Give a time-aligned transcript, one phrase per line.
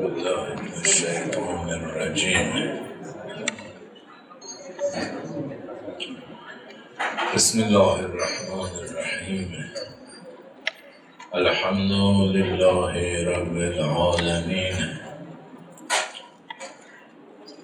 [0.00, 2.50] بالله من الشيطان الرجيم.
[7.34, 9.48] بسم الله الرحمن الرحيم.
[11.34, 11.92] الحمد
[12.36, 12.94] لله
[13.34, 14.76] رب العالمين.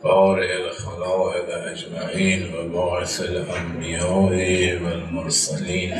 [0.04, 4.12] بارئ الخلائق أجمعين وباعث الأنبياء
[4.84, 5.92] والمرسلين.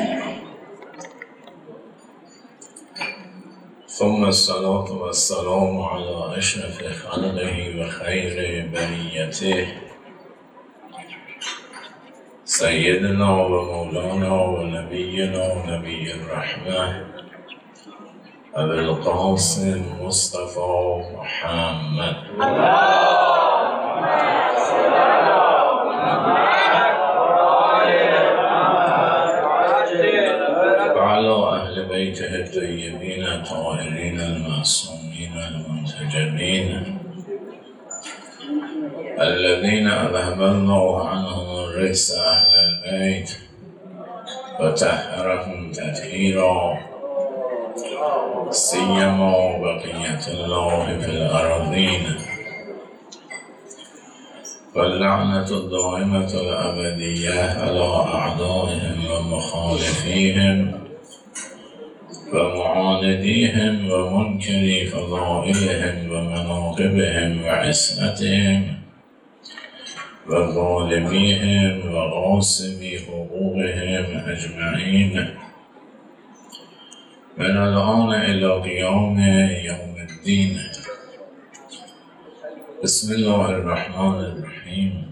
[3.98, 9.68] ثم الصلاة والسلام على أشرف خلقه وخير بريته
[12.44, 17.06] سيدنا ومولانا ونبينا نبي الرحمة
[18.54, 22.16] أبي القاسم مصطفى محمد.
[33.36, 36.98] الطاهرين المعصومين المنتجبين
[39.20, 43.30] الذين أذهب الله عنهم الرجس أهل البيت
[44.60, 46.78] وطهرهم تطهيرا.
[48.50, 52.04] سيما بقية الله في الأرضين.
[54.74, 60.85] واللعنة الدائمة الأبدية على أعدائهم ومخالفيهم.
[62.32, 68.76] ومعانديهم ومنكري فضائلهم ومناقبهم وعصمتهم
[70.28, 75.28] وظالميهم وغاصبي حقوقهم أجمعين
[77.38, 79.18] من الآن إلى قيام
[79.64, 80.58] يوم الدين
[82.84, 85.10] بسم الله الرحمن الرحيم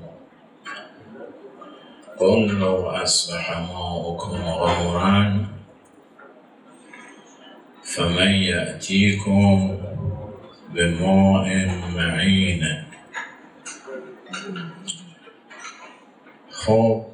[2.20, 5.46] قل لو أصبح ماؤكم غورا
[7.96, 9.78] فمن يأتيكم
[10.74, 12.84] بماء معين.
[16.50, 17.04] خب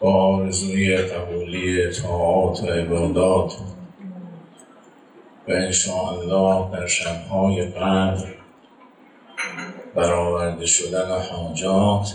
[0.00, 3.54] با آرزوی قبولی طاعات و عبادات
[5.48, 8.26] و انشاءالله در شبهای قدر
[9.94, 12.14] برآورده شدن حاجات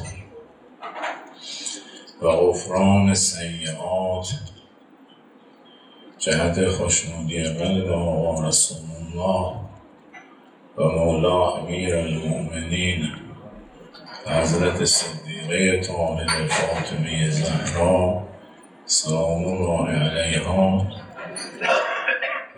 [2.21, 4.48] و غفران سیعات
[6.19, 9.55] جهت خوشنودی قلب آقا رسول الله
[10.77, 13.07] و مولا امیر المؤمنین
[14.25, 18.23] حضرت صدیقه طاهر فاطمه زهرا
[18.85, 20.87] سلام الله علیها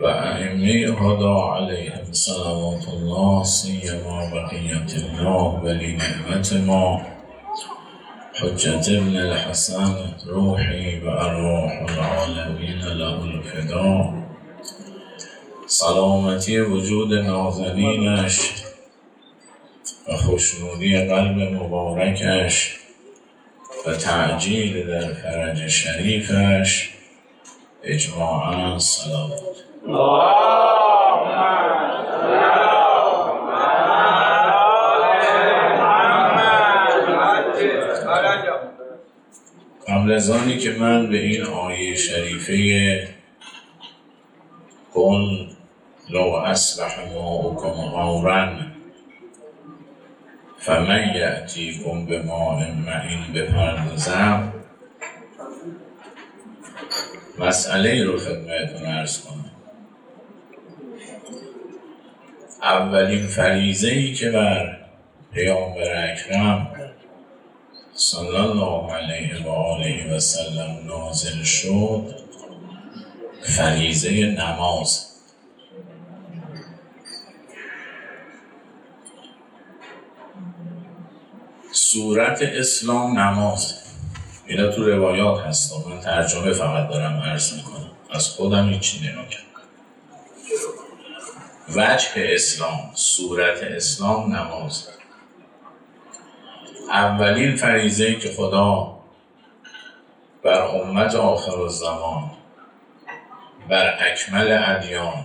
[0.00, 7.11] و ائمه هدا علیهم صلوات الله سیما بقیت الله ولی نعمت ما
[8.42, 14.14] حجت ابن الحسن روحی و ارواح العالمین له الفدا.
[15.66, 18.52] سلامتی وجود نازنینش
[20.08, 22.76] و خوشنودی قلب مبارکش
[23.86, 26.90] و تعجیل در فرج شریفش.
[27.82, 29.56] اجماعا صلوات
[39.92, 43.08] قبل از آنی که من به این آیه شریفه
[44.94, 45.46] قل
[46.10, 48.48] لو اصبح ماؤکم غورا
[50.58, 54.52] فمن یأتیکم به ماء معین بپردازم
[57.38, 59.50] مسئله رو خدمتتون ارز کنم.
[62.62, 64.78] اولین فریزه ای که بر
[65.32, 66.71] پیامبر اکرم
[68.12, 72.14] صلی الله علیه و آله و سلم نازل شد.
[73.42, 75.06] فریزه نماز.
[81.72, 83.74] صورت اسلام نماز.
[84.46, 87.90] اینا تو روایات هست من ترجمه فقط دارم عرض می‌کنم.
[88.10, 89.26] از خودم هیچی نمی‌کنم
[91.68, 92.90] وجه اسلام.
[92.94, 94.88] صورت اسلام نماز.
[96.90, 98.98] اولین فریزه که خدا
[100.42, 102.30] بر امت آخر الزمان
[103.68, 105.24] بر اکمل ادیان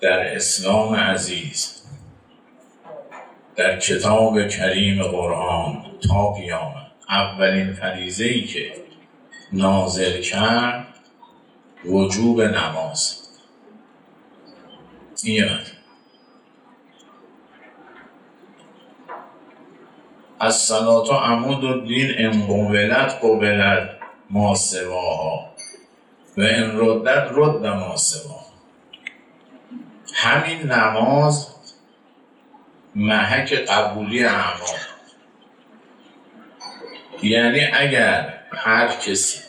[0.00, 1.82] در اسلام عزیز
[3.56, 6.86] در کتاب کریم قرآن تا قیامت.
[7.08, 8.72] اولین فریزه ای که
[9.52, 10.86] نازل کرد
[11.84, 13.28] وجوب نماز.
[15.24, 15.44] این
[20.40, 23.90] از صلات عمود و دین انقبلت قبلت
[24.30, 25.50] ما سواها.
[26.36, 28.46] و ان ردت رد ما سواها.
[30.14, 31.48] همین نماز
[32.94, 34.78] محک قبولی اعمال.
[37.22, 39.40] یعنی اگر هر کسی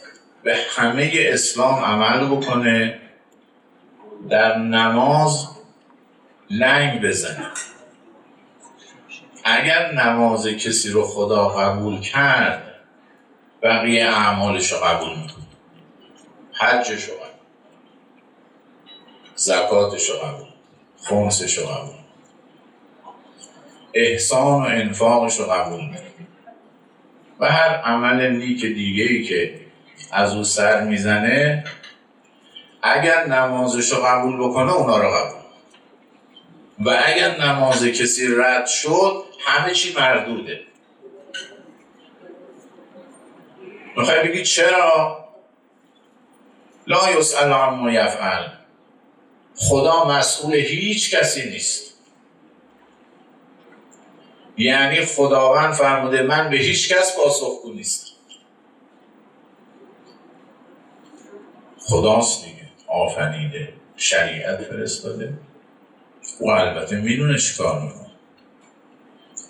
[0.44, 3.00] به همه اسلام عمل بکنه
[4.30, 5.48] در نماز
[6.50, 7.48] لنگ بزنه.
[9.50, 12.74] اگر نماز کسی رو خدا قبول کرد
[13.64, 15.46] بقیه اعمالش رو قبول می‌کنه.
[16.54, 17.28] حجش رو قبول
[19.36, 20.48] زکاتش رو قبول
[21.04, 21.96] خمسش رو قبول
[23.94, 26.28] احسان و انفاقش رو قبول می‌کنه.
[27.40, 29.60] و هر عمل نیک دیگه ای که
[30.12, 31.64] از او سر می‌زنه
[32.82, 35.42] اگر نمازش رو قبول بکنه اونا رو قبول
[36.80, 40.62] و اگر نماز کسی رد شد همه چی مردوده.
[43.98, 45.28] می‌خوای بگی چرا؟
[46.88, 48.48] لا یسأل عما یفعل.
[49.56, 51.94] خدا مسئول هیچ کسی نیست.
[54.58, 58.08] یعنی خداوند فرموده من به هیچ کس پاسخگو نیست.
[61.80, 62.68] خداست دیگه.
[62.88, 65.34] آفنیده شریعت فرستاده.
[66.40, 68.07] او البته می‌دونه چیکار می‌کنه.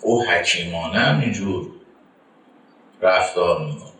[0.08, 1.66] او حکیمانه هم اینجور
[3.02, 3.92] رفتار می‌کنه.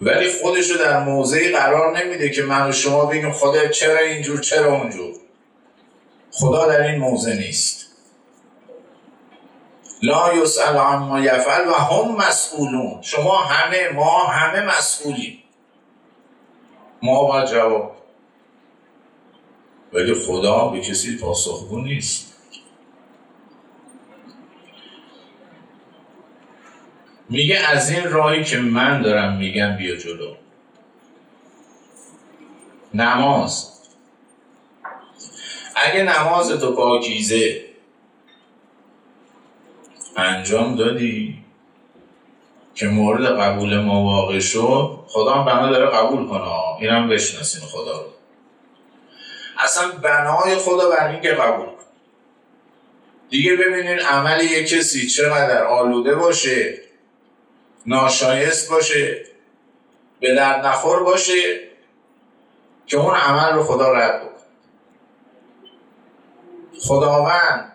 [0.00, 4.40] ولی خودش رو در موضعی قرار نمیده که من و شما بگیم خدا چرا اینجور
[4.40, 5.14] چرا اونجور.
[6.30, 7.86] خدا در این موضع نیست.
[10.02, 13.02] لا یسأل عما یفعل و هم مسئولون.
[13.02, 15.38] شما همه ما همه مسئولیم.
[17.02, 17.96] ما باید جواب
[19.92, 22.32] ولی خدا به کسی پاسخگو نیست.
[27.32, 30.34] میگه از این راهی که من دارم میگم بیا جلو.
[32.94, 33.72] نماز.
[35.76, 37.64] اگه نماز تو پاکیزه.
[40.16, 41.38] انجام دادی
[42.74, 46.48] که مورد قبول ما واقع شد خدا هم بنا داره قبول کنه.
[46.80, 48.08] اینم بشناسین خدا رو.
[49.58, 51.72] اصلا بنای خدا بر این که قبول کن
[53.30, 56.91] دیگه ببینین عمل یک کسی چقدر آلوده باشه.
[57.86, 59.24] ناشایست باشه
[60.20, 61.60] به درد نخور باشه
[62.86, 64.32] که اون عمل رو خدا رد بکن
[66.80, 67.72] خداوند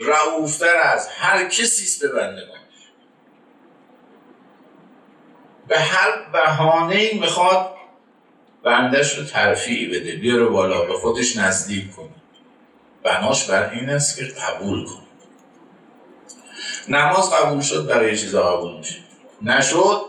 [0.00, 2.62] رعوفتر از هر کسی به بندگانش
[5.68, 7.74] به هر بهانه ای می‌خواد
[8.62, 12.08] بندش رو ترفیع بده بیاره بالا به خودش نزدیک کنه
[13.02, 15.02] بناش بر این است که قبول کن.
[16.88, 18.98] نماز قبول شد برای چیزا قبول میشه
[19.44, 20.00] نشد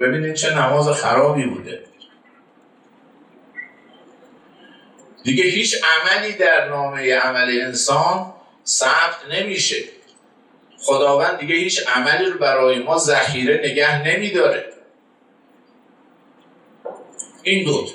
[0.00, 1.84] ببینید چه نماز خرابی بوده.
[5.22, 8.32] دیگه هیچ عملی در نامه عمل انسان
[8.66, 9.76] ثبت نمیشه.
[10.78, 14.72] خداوند دیگه هیچ عملی رو برای ما ذخیره نگه نمیداره.
[17.42, 17.88] این دوت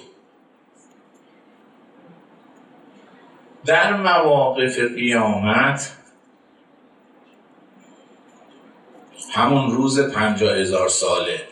[3.66, 5.92] در مواقف قیامت
[9.36, 11.48] همون روز پنجا هزار ساله.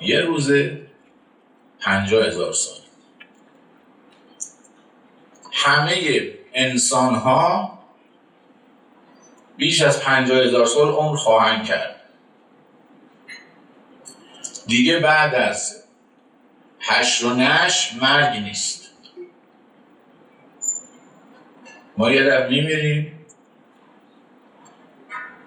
[0.00, 0.50] یه روز
[1.80, 2.76] پنجا هزار سال
[5.52, 7.78] همه انسان ها
[9.56, 12.00] بیش از پنجا هزار سال عمر خواهند کرد.
[14.66, 15.84] دیگه بعد از
[16.80, 18.90] هشت و نش مرگ نیست.
[21.96, 23.21] ما یه میمیریم.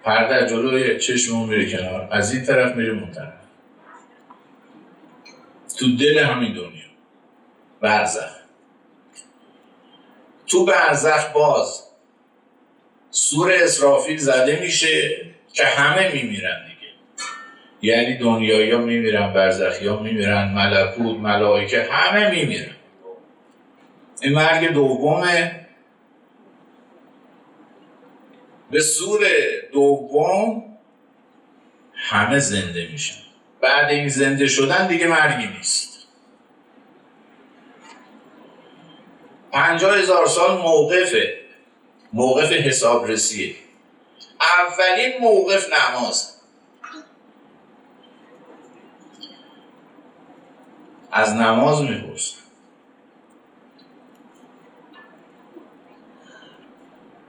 [0.06, 2.08] پرده جلوی چشممون میره کنار.
[2.12, 3.34] از این طرف میره اون طرف.
[5.80, 6.86] تو دل همین دنیا.
[7.82, 8.36] برزخ.
[10.48, 11.84] تو برزخ باز
[13.12, 16.94] سور اسرافیل زده میشه که همه میمیرن دیگه.
[17.82, 22.76] یعنی دنیایی ها میمیرن برزخی ها میمیرن ملکوت ملائکه همه میمیرن.
[24.22, 25.64] این مرگ دومه.
[28.72, 29.27] به سور
[29.74, 30.63] دوم
[31.93, 33.22] همه زنده میشن.
[33.62, 36.07] بعد این زنده شدن دیگه مرگی نیست.
[39.51, 41.41] پنجاه هزار سال موقفه
[42.13, 43.55] موقف حسابرسیه.
[44.41, 46.36] اولین موقف نماز.
[51.12, 52.45] از نماز می‌پرسن.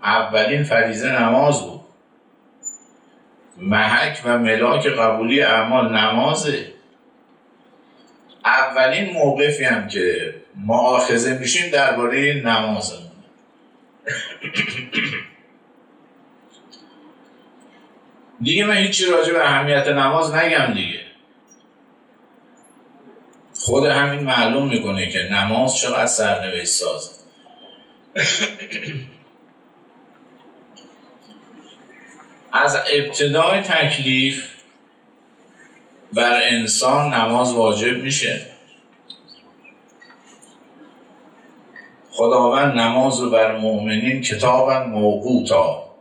[0.06, 1.80] اولین فریزه نماز بود.
[3.56, 6.72] محک و ملاک قبولی اعمال نمازه.
[8.44, 10.34] اولین موقفی هم که
[10.66, 13.10] معاخذه میشیم درباره نمازمون.
[18.40, 21.00] دیگه من هیچی راجع به اهمیت نماز نگم دیگه.
[23.54, 27.24] خود همین معلوم می‌کنه که نماز چقدر سرنوشت ساز
[32.64, 34.48] از ابتدای تکلیف
[36.12, 38.40] بر انسان نماز واجب میشه.
[42.10, 45.96] خداوند نماز رو بر مؤمنین کتابا موقوتا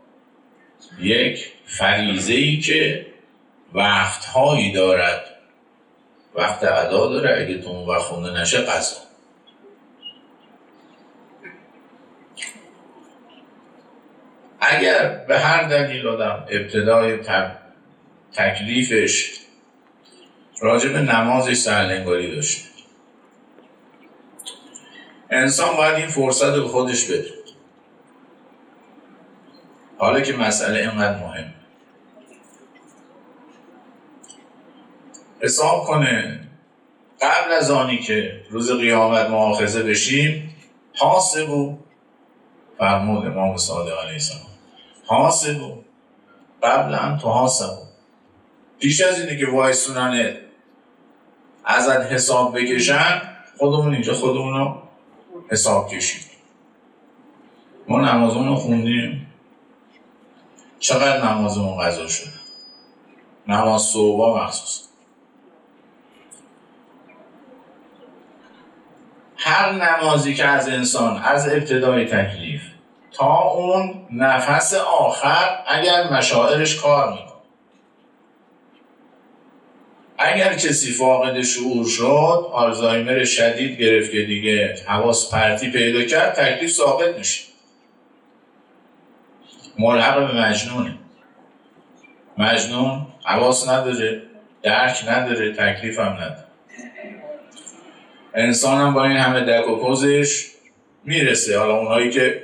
[1.02, 3.06] یک فریزه ای که
[3.74, 5.26] وقتهایی دارد.
[6.36, 9.05] وقت ادا داره اگه تو اون وقت خونده نشه قضا.
[14.70, 17.20] اگر به هر دلیل آدم ابتدای
[18.34, 19.40] تکلیفش
[20.62, 22.70] راجع به نمازش سرلنگاری داشته
[25.30, 27.30] انسان باید این فرصت رو خودش بده.
[29.98, 31.54] حالا که مسئله اینقدر مهم
[35.40, 36.40] حساب کنه
[37.22, 40.56] قبل از آنی که روز قیامت معاخذه بشیم
[40.98, 41.78] حاسبو
[42.78, 44.55] فرمود امام صادق علیه السلام.
[45.06, 45.84] حاسبو
[46.64, 47.86] قبل تو حاسبو
[48.80, 50.38] پیش از اینه که وایسونن
[51.66, 53.22] ازت حساب بکشن
[53.58, 54.76] خودمون اینجا خودمون
[55.50, 56.26] حساب کشید
[57.88, 59.26] ما نمازمون رو خوندیم.
[60.80, 62.30] چقدر نمازمون قضا شد
[63.48, 64.88] نماز صوبا مخصوص
[69.38, 72.62] هر نمازی که از انسان از ابتدای تکلیف
[73.18, 77.26] تا اون نفس آخر اگر مشاعرش کار می‌کنه.
[80.18, 86.72] اگر کسی فاقد شعور شد آلزایمر شدید گرفت که دیگه حواس پرتی پیدا کرد تکلیف
[86.72, 87.44] ساقط میشه.
[89.80, 90.98] ملحق به مجنونه.
[92.38, 94.22] مجنون حواس نداره
[94.64, 96.46] درک نداره تکلیف هم نداره.
[98.34, 100.48] انسان هم با این همه دک و پوزش
[101.04, 101.60] می‌رسه.
[101.60, 102.44] حالا اونایی که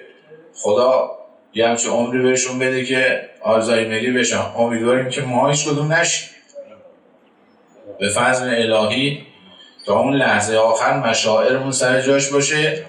[0.62, 1.12] خدا
[1.54, 4.42] یه همچه عمری بهشون بده که آلزایمری بشن.
[4.58, 6.30] امیدواریم که ما هیچ کدوم نشیم
[8.00, 9.26] به فضل الهی
[9.86, 12.86] تا اون لحظه آخر مشاعرمون سر جاش باشه.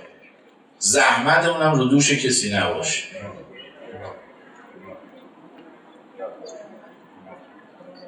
[0.79, 3.05] زحمتمون هم رو دوش کسی نباشه.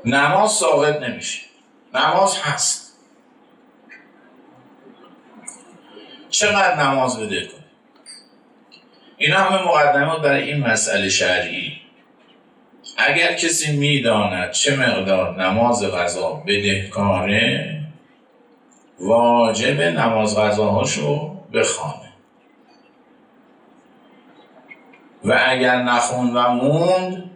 [0.04, 1.40] نماز ثابت نمیشه.
[1.94, 2.99] نماز هست.
[6.30, 7.63] چقدر نماز بده؟ کن
[9.16, 11.73] اینا همه مقدمات برای این مسئله شرعی.
[12.97, 17.80] اگر کسی می‌داند چه مقدار نماز غذا بدهکاره
[19.00, 22.12] واجب نماز غذاهاشو بخوانه.
[25.25, 27.30] و اگر نخون و موند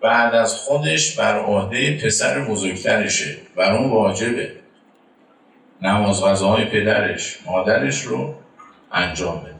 [0.00, 3.36] بعد از خودش بر عهده پسر بزرگترشه.
[3.56, 4.52] بر اون واجبه.
[5.82, 8.34] نماز غذاهای پدرش مادرش رو
[8.92, 9.59] انجام بده.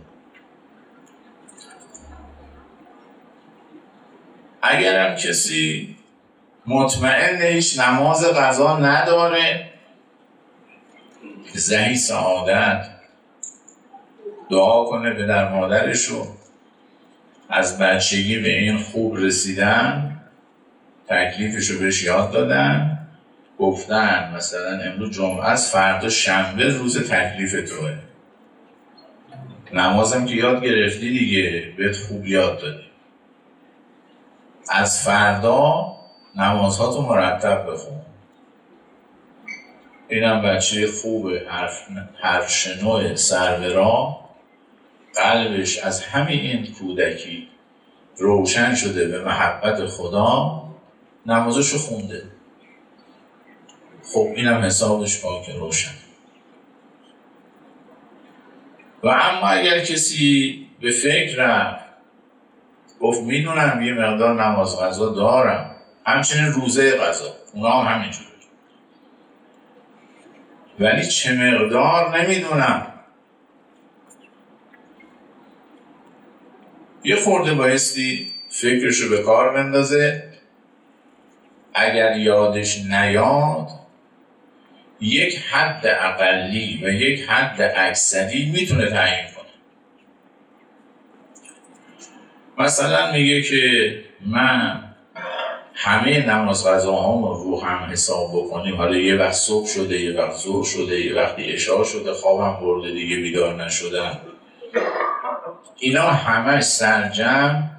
[4.62, 5.96] اگرم کسی
[6.66, 9.70] مطمئن هیچ نماز قضا نداره
[11.54, 12.86] زهی سعادت
[14.50, 16.26] دعا کنه به در مادرش رو.
[17.48, 20.16] از بچگی به این خوب رسیدن
[21.08, 22.98] تکلیفش رو بهش یاد دادن
[23.58, 27.94] گفتن مثلا امروز جمعه است فردا شنبه روز تکلیف توه.
[29.72, 32.89] نمازم که یاد گرفتی دیگه بهت خوب یاد دادی
[34.70, 35.96] از فردا
[36.36, 38.00] نمازهاتو مرتب بخون.
[40.08, 41.42] اینم بچه خوبه
[42.22, 44.20] حرف, شنو سرورا
[45.14, 47.48] قلبش از همین این کودکی
[48.16, 50.62] روشن شده به محبت خدا.
[51.26, 52.22] نمازشو خونده.
[54.12, 55.94] خب اینم حسابش پاک روشن.
[59.02, 61.79] و اما اگر کسی به فکر رفت
[63.00, 65.76] گفت می‌دونم یه مقدار نماز غذا دارم.
[66.06, 67.34] همچنین روزه غذا.
[67.54, 68.26] اونا هم همینجور
[70.80, 72.86] ولی چه مقدار نمی‌دونم.
[77.04, 80.24] یه خورده بایستی فکرشو به کار بندازه.
[81.74, 83.68] اگر یادش نیاد
[85.00, 89.39] یک حد اقلی و یک حد اکثری می‌تونه تعیین کنه.
[92.60, 93.94] مثلا میگه که
[94.26, 94.82] من
[95.74, 98.76] همه نماز غذاهامون رو هم حساب بکنیم.
[98.76, 102.90] حالا یه وقت صبح شده یه وقت ظهر شده یه وقتی اشاع شده خوابم برده
[102.92, 104.18] دیگه بیدار نشدن
[105.78, 107.70] اینا همه سرجم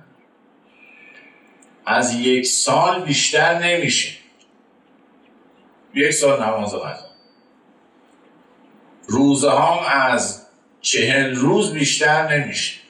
[1.85, 4.17] از یک سال بیشتر نمیشه.
[5.95, 7.05] یک سال نماز غذا.
[9.07, 10.47] روزه هم از
[10.81, 12.80] چهل روز بیشتر نمیشه.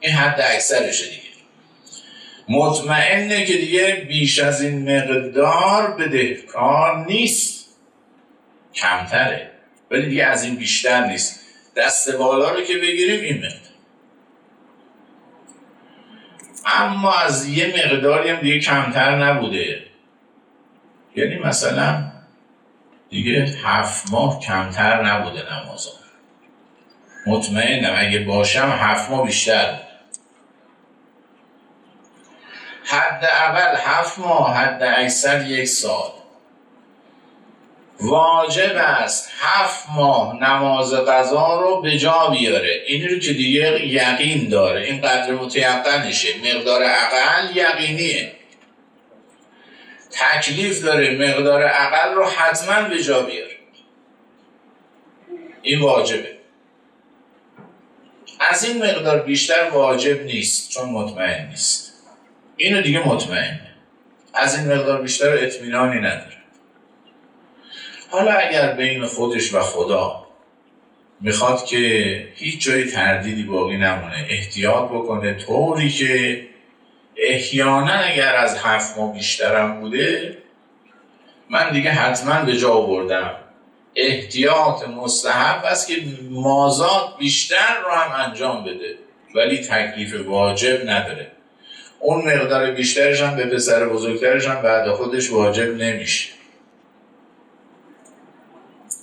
[0.00, 1.22] این حد اکثرشه دیگه.
[2.48, 7.66] مطمئنه که دیگه بیش از این مقدار بدهکار نیست.
[8.74, 9.50] کمتره.
[9.90, 11.40] ولی دیگه از این بیشتر نیست.
[11.76, 13.60] دست بالا رو که بگیریم این مقدار.
[16.66, 19.82] اما از یه مقداری هم دیگه کمتر نبوده.
[21.16, 22.12] یعنی مثلا
[23.10, 25.90] دیگه هفت ماه کمتر نبوده نمازا.
[27.26, 29.89] مطمئنم اگه باشم هفت ماه بیشتر
[32.90, 36.12] حد اول هفت ماه حد اکثر یک سال.
[38.00, 42.82] واجب است هفت ماه نماز قضا رو به جا بیاره.
[42.86, 44.82] این رو که دیگه یقین داره.
[44.82, 46.28] این قدر متیقنشه.
[46.38, 48.32] مقدار اقل یقینیه.
[50.10, 51.18] تکلیف داره.
[51.18, 53.56] مقدار اقل رو حتما به جا بیاره.
[55.62, 56.38] این واجبه.
[58.40, 61.89] از این مقدار بیشتر واجب نیست چون مطمئن نیست.
[62.60, 63.60] اینو دیگه مطمئنه
[64.34, 66.36] از این مقدار بیشتر اطمینانی نداره.
[68.10, 70.26] حالا اگر بین خودش و خدا
[71.20, 71.78] می‌خواد که
[72.34, 76.46] هیچ جای تردیدی باقی نمونه احتیاط بکنه طوری که
[77.16, 80.38] احیانا اگر از هفت ماه بیشترم بوده
[81.50, 83.34] من دیگه حتما به جا آوردم.
[83.96, 85.96] احتیاط مستحب است که
[86.30, 88.94] مازاد بیشتر رو هم انجام بده
[89.34, 91.39] ولی تکلیف واجب نداره.
[92.00, 96.28] اون مقدار بیشترش هم به پسر بزرگترش هم بعد خودش واجب نمیشه.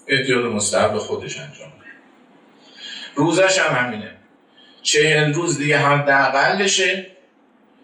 [0.08, 1.68] احتیاط مستحب خودش انجام
[3.18, 4.12] روزش هم همینه.
[4.82, 7.08] چهل روز دیگه حداقلشه.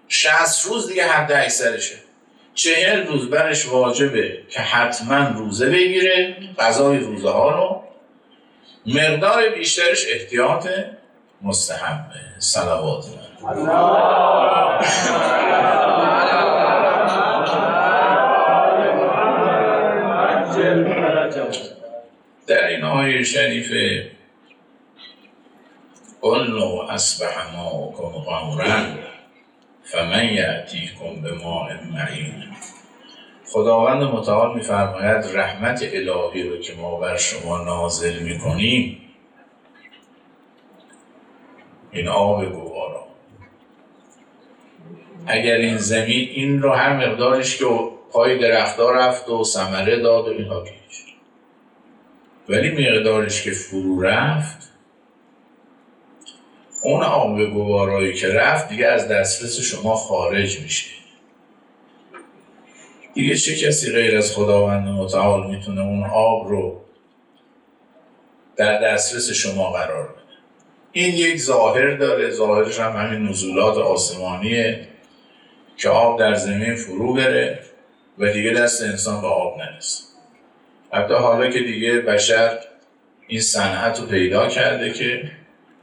[0.08, 1.96] 60 روز دیگه حد اکثرشه.
[2.54, 7.84] چهل روز برش واجبه که حتما روزه بگیره غذای روزه ها رو.
[8.86, 10.68] مقدار بیشترش احتیاط
[11.42, 13.06] مستحبه صلوات
[13.44, 13.50] در
[22.68, 24.12] این آیه شریفه
[26.22, 28.98] قل اصبح ماکم غمرن
[29.84, 32.44] فمن یعتیکم به ماء معین
[33.48, 39.02] خداوند متعال میفرماید رحمت الهی رو که ما بر شما نازل می‌کنیم
[41.92, 43.13] این آب گوارا.
[45.28, 47.66] اگر این زمین این رو هر مقدارش که
[48.12, 50.72] پای درختها رفت و ثمره داد و اینها که
[52.50, 54.72] ولی مقدارش که فرو رفت
[56.82, 60.90] اون آب گوارایی که رفت دیگه از دسترس شما خارج میشه.
[63.14, 66.82] دیگه چه کسی غیر از خداوند متعال می‌تونه اون آب رو
[68.56, 70.22] در دسترس شما قرار بده؟
[70.92, 74.88] این یک ظاهر داره ظاهرش هم همین نزولات آسمانیه.
[75.78, 77.60] که آب در زمین فرو بره
[78.18, 80.04] و دیگه دست انسان به آب نرسه.
[80.92, 82.60] حتی حالا که دیگه بشر
[83.28, 85.32] این صنعت رو پیدا کرده که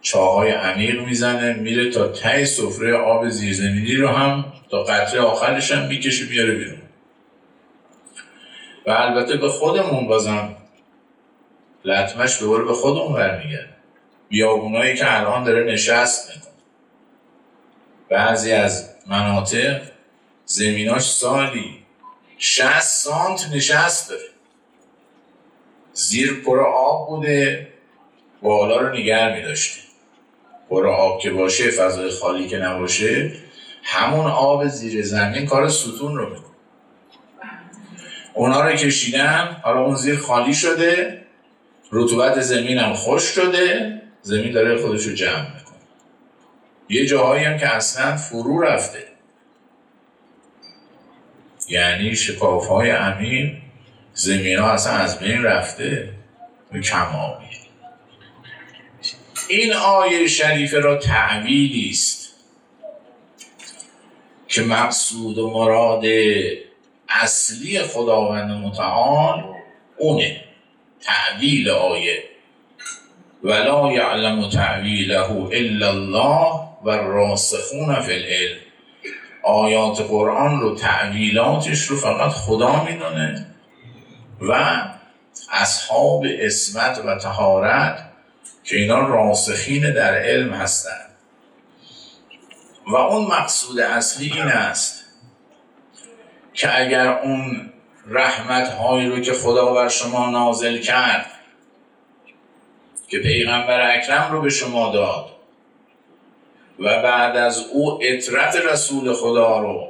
[0.03, 5.89] چاهای عمیق می‌زنه میره تا ته سفره آب زیرزمینی رو هم تا قطره آخرش هم
[5.89, 6.79] می‌کشه میاره بیرون.
[8.87, 10.57] و البته به خودمون بازم
[11.85, 13.71] لطمش دوباره به خودمون برمیگرده.
[14.29, 16.50] بیابونایی که الان داره نشست می‌کنه.
[18.11, 19.83] بعضی از مناطق
[20.45, 21.79] زمیناش سالی
[22.39, 24.23] 60 سانت نشست داره.
[25.93, 27.69] زیر پر آب بوده
[28.43, 29.55] بالا رو نگر می
[30.71, 33.33] پر آب که باشه فضای خالی که نباشه
[33.83, 36.47] همون آب زیر زمین کار ستون رو می‌کنه.
[38.35, 41.23] اونا رو کشیدن حالا اون زیر خالی شده
[41.93, 45.70] رطوبت زمین هم خوش شده زمین داره خودش رو جمع می‌کنه.
[46.91, 49.05] یه جاهایی هم که اصلا فرو رفته.
[51.69, 53.57] یعنی شکاف های عمیق
[54.15, 56.09] زمین ها اصلا از بین رفته.
[56.73, 57.47] به کم آبی
[59.49, 62.35] این آیه شریفه را تعویلی است
[64.49, 66.05] که مقصود و مراد
[67.09, 69.45] اصلی خداوند متعال
[69.99, 70.45] اونه.
[71.01, 72.25] تعویل آیه.
[73.45, 78.59] ولا یعلم تعویله الا الله و راسخون فی العلم.
[79.43, 83.47] آیات قرآن رو تعویلاتش رو فقط خدا می‌دونه.
[84.41, 84.83] و
[85.53, 88.11] اصحاب اسمت و تهارت
[88.65, 91.11] که اینا راسخین در علم هستند
[92.87, 95.05] و اون مقصود اصلی این است
[96.55, 97.73] که اگر اون
[98.07, 101.27] رحمت هایی رو که خدا بر شما نازل کرد
[103.09, 105.40] که پیغمبر اکرم رو به شما داد
[106.81, 109.89] و بعد از او اطرت رسول خدا رو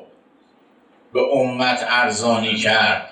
[1.13, 3.11] به امت ارزانی کرد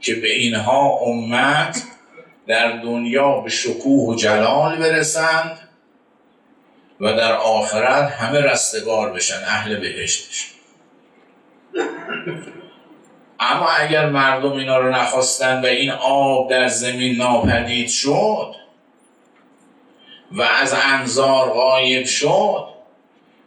[0.00, 1.82] که به اینها امت
[2.46, 5.58] در دنیا به شکوه و جلال برسند
[7.00, 10.54] و در آخرت همه رستگار بشن اهل بهشت
[13.40, 18.54] اما اگر مردم اینا رو نخواستن و این آب در زمین ناپدید شد
[20.32, 22.68] و از انظار غایب شد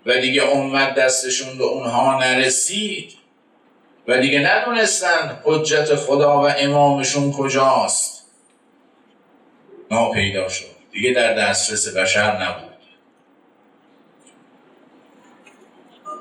[0.06, 3.14] و دیگه امت دستشون به اونها نرسید
[4.08, 8.26] و دیگه ندونستن حجت خدا و امامشون کجاست.
[9.92, 10.66] ناپیدا شد.
[10.92, 12.70] دیگه در دسترس بشر نبود.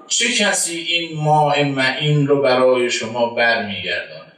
[0.09, 4.33] چه کسی این ماء معین رو برای شما برمیگرداند؟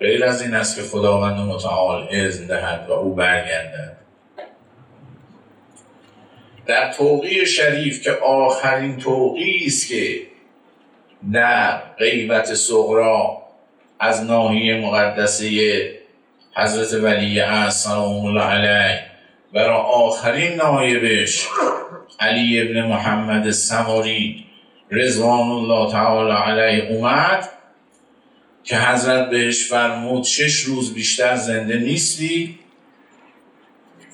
[0.00, 3.95] غیر از این است که خداوند متعال اذن دهد و او برگردد.
[6.66, 10.20] در توقیع شریف که آخرین توقیی است که
[11.32, 13.42] در غیبت صغرا
[14.00, 15.90] از ناحیه مقدسه
[16.56, 19.00] حضرت ولی سلام الله علیه
[19.52, 21.46] برای آخرین نایبش
[22.20, 24.44] علی ابن محمد سماری
[24.90, 27.48] رضوان الله تعالی علیه اومد
[28.64, 32.58] که حضرت بهش فرمود شش روز بیشتر زنده نیستی؟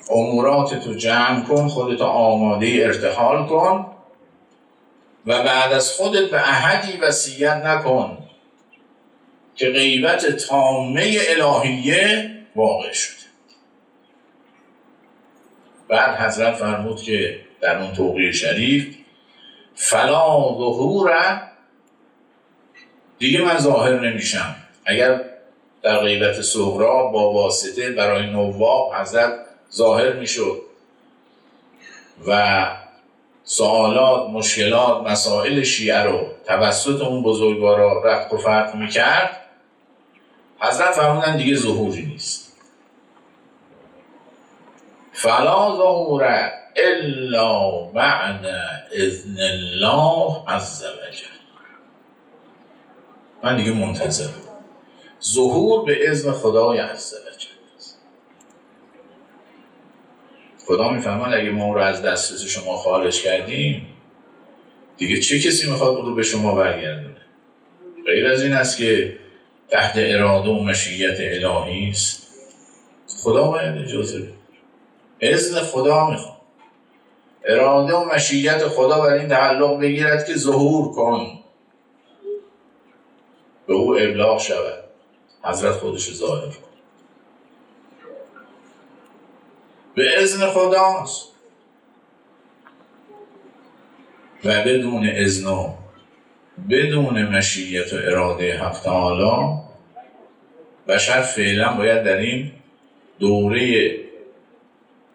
[0.09, 3.85] امورات تو جمع کن خودت آماده ارتحال کن
[5.25, 8.17] و بعد از خودت به احدی وصیت نکن
[9.55, 13.23] که غیبت تامه الهیه واقع شد
[15.87, 18.95] بعد حضرت فرمود که در اون توقیه شریف
[19.75, 21.41] فلا ظهور
[23.19, 24.55] دیگه من ظاهر نمیشم.
[24.85, 25.21] اگر
[25.81, 29.33] در غیبت صغرا با واسطه برای نواب حضرت
[29.73, 30.61] ظاهر می‌شد.
[32.27, 32.67] و
[33.43, 39.39] سوالات مشکلات مسائل شیعه رو توسط اون بزرگوارا رفت و فتح می‌کرد.
[40.59, 42.53] حضرت فرمودن دیگه ظهوری نیست.
[45.13, 48.45] فلا ظهور الا بعد
[48.91, 51.27] اذن الله عز وجل.
[53.43, 54.29] من دیگه منتظر
[55.23, 57.53] ظهور به اذن خدای عز وجل
[60.67, 63.87] خدا می‌فهمد اگه ما اون رو از دسترس شما خارج کردیم
[64.97, 67.15] دیگه چه کسی می‌خواد رو به شما برگردونه؟
[68.05, 69.17] غیر از این است که
[69.69, 72.27] تحت اراده و مشیت الهی است.
[73.23, 74.33] خدا باید اجازه بده
[75.19, 76.37] اذن خدا می‌خواد.
[77.45, 81.39] اراده و مشیت خدا بر این تعلق بگیرد که ظهور کن.
[83.67, 84.83] به او ابلاغ شود.
[85.43, 86.63] حضرت خودش ظاهر کن
[89.95, 91.29] به اذن خداست.
[94.43, 95.73] و بدون اذن و
[96.69, 99.61] بدون مشیت و اراده حق تعالی
[100.87, 102.51] بشر فعلا باید در این
[103.19, 103.95] دوره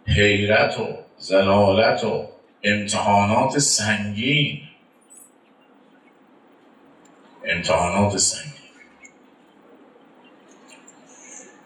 [0.06, 0.86] حیرت و
[1.18, 2.28] زلالت و
[2.62, 4.60] امتحانات سنگین.
[7.44, 8.52] امتحانات سنگین.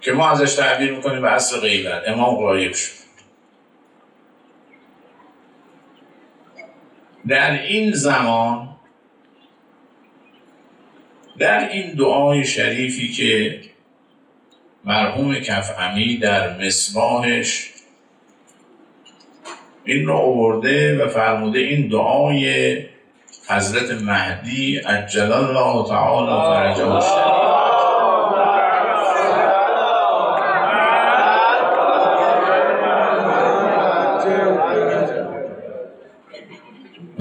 [0.00, 2.08] که ما ازش تعبیر می‌کنیم به اصل غیبت.
[2.08, 3.01] امام غایب شد.
[7.28, 8.68] در این زمان
[11.38, 13.60] در این دعای شریفی که
[14.84, 17.72] مرحوم کفعمی در مصباحش
[19.84, 22.76] این رو آورده و فرموده این دعای
[23.48, 27.41] حضرت مهدی عجل الله تعالی فرجه شریف.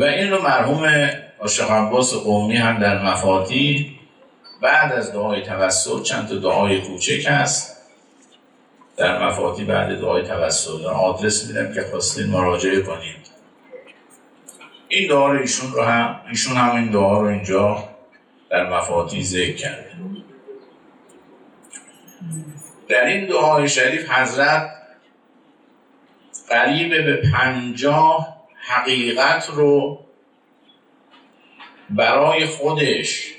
[0.02, 1.10] و این رو مرحوم
[1.40, 4.00] عاشق عباس قومی هم در مفاتی
[4.62, 7.78] بعد از دعای توسل چند تا دعای کوچک هست.
[8.98, 13.28] در مفاتی بعد دعای توسل آدرس میدم که خواستین مراجعه کنید
[14.88, 17.84] این دعا رو ایشون رو هم ایشون هم این دعا رو اینجا
[18.50, 19.92] در مفاتی ذکر کرده
[22.90, 24.72] در این دعای شریف حضرت
[26.50, 28.31] قریب به پنجاه
[28.62, 30.00] حقیقت رو
[31.90, 33.34] برای خودش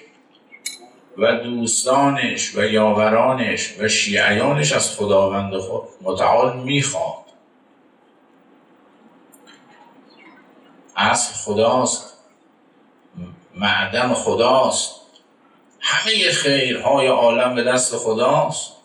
[1.18, 7.22] و دوستانش و یاورانش و شیعیانش از خداوند خود متعال می‌خواد.
[10.96, 12.18] اصل خداست
[13.54, 15.00] معدن خداست
[15.80, 18.81] همه خیرهای عالم به دست خداست.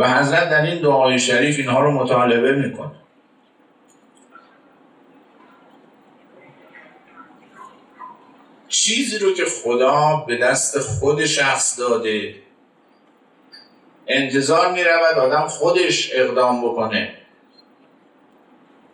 [0.00, 2.90] و حضرت در این دعای شریف اینها رو مطالبه می‌کنه
[8.68, 12.34] چیزی رو که خدا به دست خود شخص داده
[14.06, 17.14] انتظار می رود آدم خودش اقدام بکنه.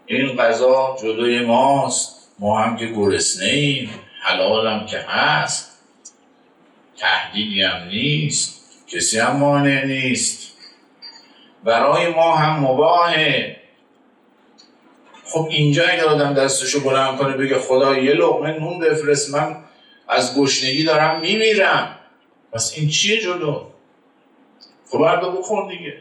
[0.07, 2.33] این غذا جلوی ماست.
[2.39, 3.91] ما هم که گرسنه ایم
[4.23, 5.83] حلالم که هست.
[6.97, 8.61] تهدیدی هم نیست.
[8.89, 10.56] کسی هم مانع نیست.
[11.67, 13.57] برای ما هم مباهه.
[15.25, 19.57] خب اینجا اگر آدم دستشو بلند کنه بگه خدا یه لقمه نون بفرست من
[20.09, 21.99] از گشنگی دارم میمیرم.
[22.53, 23.65] پس این چیه جلو؟
[24.91, 25.97] خب بردا بخور دیگه.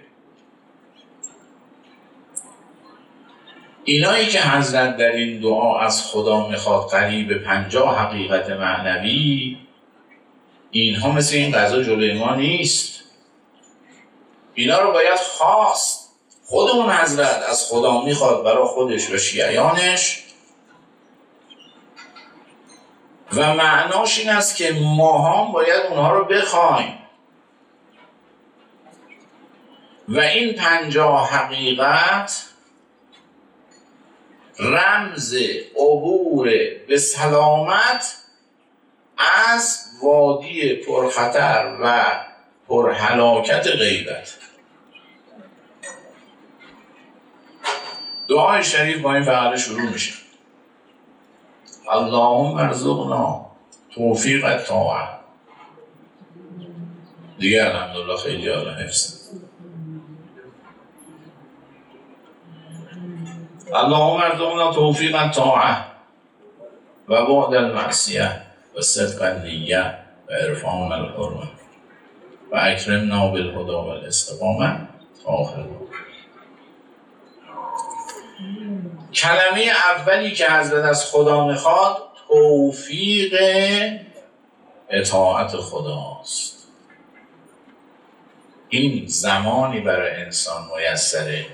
[3.84, 9.58] اینایی که حضرت در این دعا از خدا می‌خواد قریب پنجاه حقیقت معنوی
[10.72, 13.05] اینها مثل این غذا جلوی ما نیست.
[14.56, 16.10] اینا رو باید خواست.
[16.46, 20.24] خودمون حضرت از خدا می‌خواد برای خودش و شیعیانش.
[23.34, 27.00] و معناش این است که ما هم باید اونها رو بخوایم.
[30.08, 32.44] و این پنجاه حقیقت
[34.60, 35.36] رمز
[35.76, 36.50] عبور
[36.88, 38.18] به سلامت
[39.46, 42.06] از وادی پرخطر و
[42.68, 44.38] پرهلاکت غیبت.
[48.30, 50.14] دعای شریف با این فقره شروع میشه.
[51.92, 53.46] اللهم ارزقنا
[53.96, 55.08] توفیق الطاعه
[57.40, 59.30] دیگه الحمدلله خیلی حالا حفظ.
[63.74, 65.78] اللهم ارزقنا توفیق الطاعه
[67.08, 68.42] و بعد المعصیه
[68.78, 69.94] و صدق النیه
[70.28, 71.48] و عرفان الحرمه.
[72.56, 74.78] و اکرمنا بالهدا و الاستقامه
[75.26, 75.66] آخر
[79.14, 83.34] کلمه اولی که حضرت از خدا می‌خواد توفیق
[84.90, 86.68] اطاعت خداست.
[88.70, 91.46] این زمانی برای انسان میسره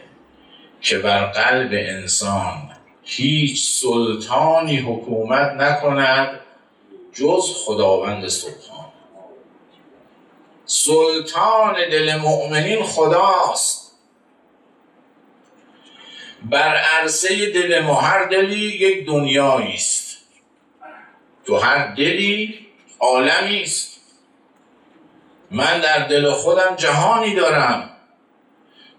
[0.82, 2.70] که بر قلب انسان
[3.04, 6.40] هیچ سلطانی حکومت نکند
[7.14, 8.71] جز خداوند سلطان.
[10.72, 13.92] سلطان دل مؤمنین خداست.
[16.50, 20.18] بر عرصه دل ما هر دلی یک دنیایی است.
[21.46, 22.68] تو هر دلی
[23.00, 24.02] عالمی است.
[25.52, 27.90] من در دل خودم جهانی دارم.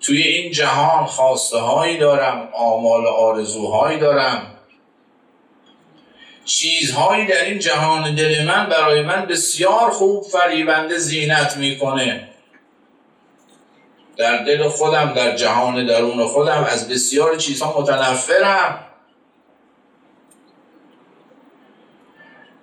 [0.00, 4.51] توی این جهان خواسته هایی دارم آمال آرزوهایی دارم.
[6.44, 12.28] چیزهایی در این جهان دل من برای من بسیار خوب فریبنده زینت می‌کنه.
[14.16, 18.86] در دل خودم در جهان درون خودم از بسیار چیزها متنفرم.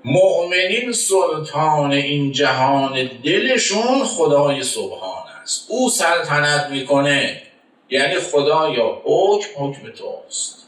[0.05, 5.65] مؤمنین سلطان این جهان دلشون خدای سبحان است.
[5.69, 7.41] او سلطنت می‌کنه.
[7.89, 10.58] یعنی خدا یا حکم حکم توست.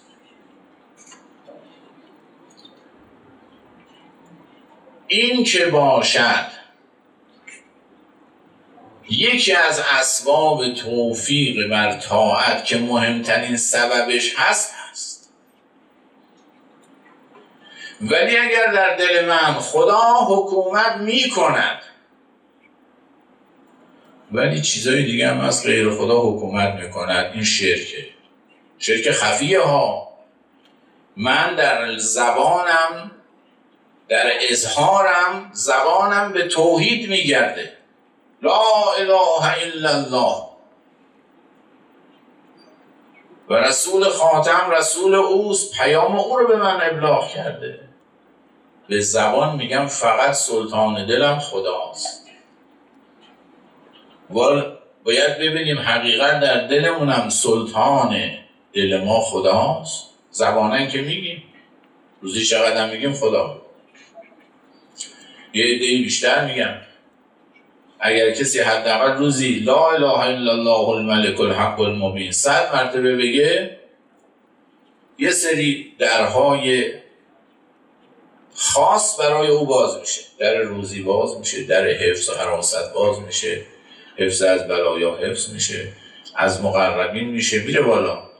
[5.11, 6.45] این که باشد.
[9.09, 15.33] یکی از اسباب توفیق بر طاعت که مهمترین سببش هست هست.
[18.01, 21.81] ولی اگر در دل من خدا حکومت می کند
[24.31, 28.07] ولی چیزای دیگه هم از غیر خدا حکومت می کند این شرکه.
[28.79, 30.11] شرک خفیه ها.
[31.17, 33.11] من در زبانم
[34.11, 37.73] در اظهارم زبانم به توحید میگرده.
[38.41, 38.61] لا
[38.99, 40.35] اله الا الله.
[43.49, 47.79] و رسول خاتم رسول اوست پیام او رو به من ابلاغ کرده.
[48.87, 52.25] به زبان میگم فقط سلطان دلم خداست.
[55.03, 58.31] باید ببینیم حقیقت در دلمونم سلطان
[58.73, 60.09] دل ما خداست.
[60.31, 61.43] زبانن که میگیم.
[62.21, 63.60] روزی چقدر میگیم خدا
[65.53, 66.73] یه ایده بیشتر میگم
[67.99, 73.77] اگر کسی حداقل روزی لا اله الا الله الملك الحق المبین صد مرتبه بگه
[75.17, 76.91] یه سری درهای
[78.55, 80.21] خاص برای او باز میشه.
[80.39, 83.61] در روزی باز میشه در حفظ و حراست باز میشه
[84.17, 85.87] حفظ از بلایا حفظ میشه
[86.35, 88.30] از مقربین میشه میره بالا.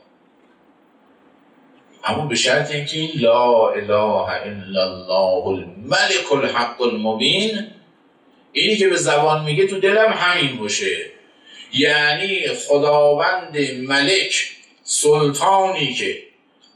[2.04, 7.66] اما به شرط اینکه لا اله الا الله الملک الحق المبین.
[8.52, 10.96] اینی که به زبان میگه تو دلم همین باشه.
[11.72, 14.50] یعنی خداوند ملک
[14.84, 16.22] سلطانی که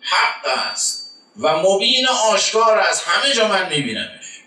[0.01, 1.07] حق است
[1.41, 4.41] و مبین آشکار است همه جا من میبینمش.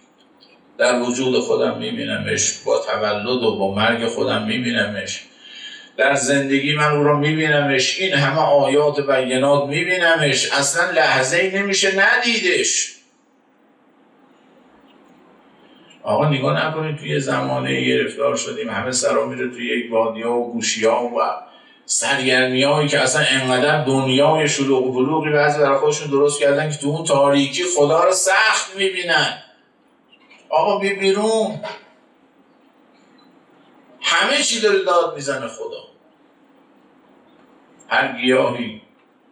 [0.78, 5.24] در وجود خودم میبینمش با تولد و با مرگ خودم میبینمش.
[6.00, 8.00] در زندگی من او رو میبینمش.
[8.00, 10.52] این همه آیات بینات میبینمش.
[10.52, 12.96] اصلا لحظه ای نمیشه ندیدش
[16.04, 18.70] آقا نگاه نکنید توی زمانه گرفتار شدیم.
[18.70, 21.20] همه سرا میره توی یک وادیا و گوشی ها و
[21.86, 26.78] سرگرمی هایی که اصلا انقدر دنیای شلوغ و بلوغی بعضی برای خودشون درست کردن که
[26.78, 29.44] تو اون تاریکی خدا رو سخت می‌بینن.
[30.50, 31.60] آقا بی بیرون.
[34.02, 35.89] همه چی داره داد می‌زنه خدا.
[37.90, 38.82] هر گیاهی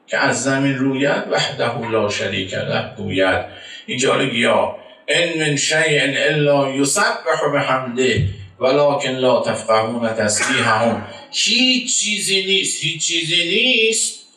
[0.08, 3.46] که از زمین روید وحده لا شریک له گوید.
[3.86, 8.28] اینجا گیاه ان من شیء الا یسبح بحمده
[8.60, 11.08] ولکن لا تفقهون تسبیحهم.
[11.32, 14.28] هیچ چیزی نیست هیچ چیزی نیست.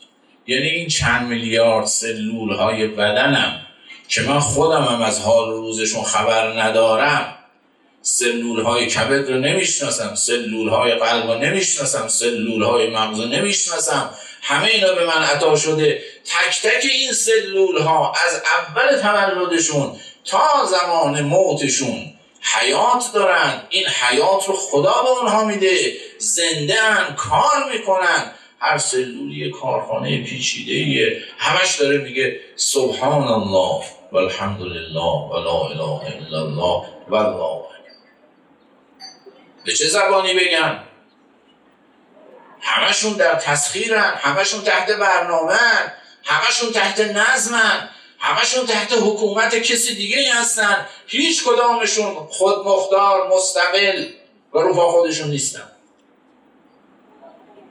[0.47, 3.61] یعنی این چند میلیارد سلول های بدنم
[4.09, 7.37] که من خودم هم از حال روزشون خبر ندارم.
[8.03, 14.11] سلول های کبد رو نمی‌شناسم سلول های قلب رو نمی‌شناسم سلول های مغز رو نمی‌شناسم.
[14.43, 16.03] همه اینا به من عطا شده.
[16.25, 23.63] تک تک این سلول ها از اول تولدشون تا زمان موتشون حیات دارن.
[23.71, 25.93] این حیات رو خدا به اونها میده.
[26.19, 28.33] زنده ان کار می‌کنن.
[28.59, 36.85] هر سلولی کارخانه پیچیده همش داره میگه سبحان الله والحمد لله ولا اله الا الله
[37.09, 37.80] والله.
[39.65, 40.85] به چه زبانی بگن
[42.61, 45.59] همشون در تسخیرن همشون تحت برنامه
[46.25, 50.87] همشون تحت نظمن همشون تحت حکومت کسی دیگه هستن.
[51.07, 54.07] هیچ کدامشون خود مختار مستقل
[54.55, 55.71] و روپا خودشون نیستن.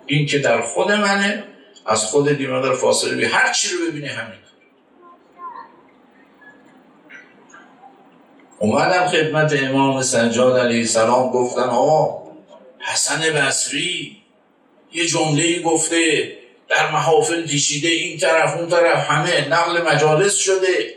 [0.05, 1.43] این که در خود منه
[1.85, 4.39] از خود دیما در فاصله بی هر چی رو ببینه همین.
[8.59, 12.29] اومدم خدمت امام سجاد علیه السلام گفتن آقا
[12.79, 14.17] حسن بصری
[14.91, 16.31] یه جمله گفته
[16.67, 20.95] در محافل پیشیده این طرف اون طرف همه نقل مجالس شده.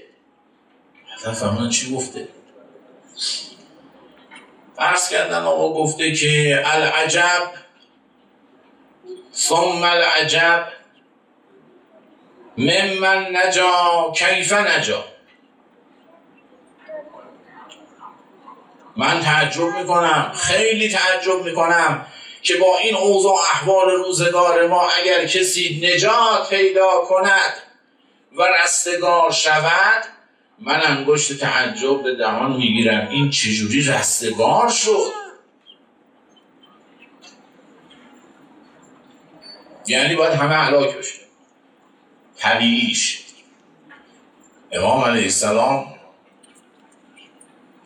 [1.17, 2.29] حضرت فرمان چی گفته؟
[4.77, 7.51] فرض کردن آقا گفته که العجب
[9.35, 10.69] ثم العجب
[12.59, 15.05] ممن نجا کیف نجا.
[18.97, 22.07] من تعجب می‌کنم خیلی تعجب می‌کنم
[22.43, 27.53] که با این اوضاع احوال روزگار ما اگر کسی نجات پیدا کند
[28.37, 30.05] و رستگار شود
[30.59, 33.09] من انگشت تعجب به دهان می‌گیرم.
[33.09, 35.13] این چجوری رستگار شد؟
[39.87, 41.23] یعنی باید همه علاک بشه.
[42.39, 43.23] طبیعیش
[44.73, 45.92] امام علیه السلام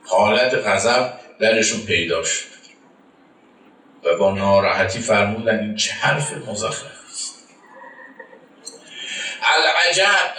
[0.06, 2.56] حالت غضب درشون پیدا شد.
[4.04, 7.34] و با ناراحتی فرمودن این چه حرف مزخرف است.
[9.42, 10.34] العجب.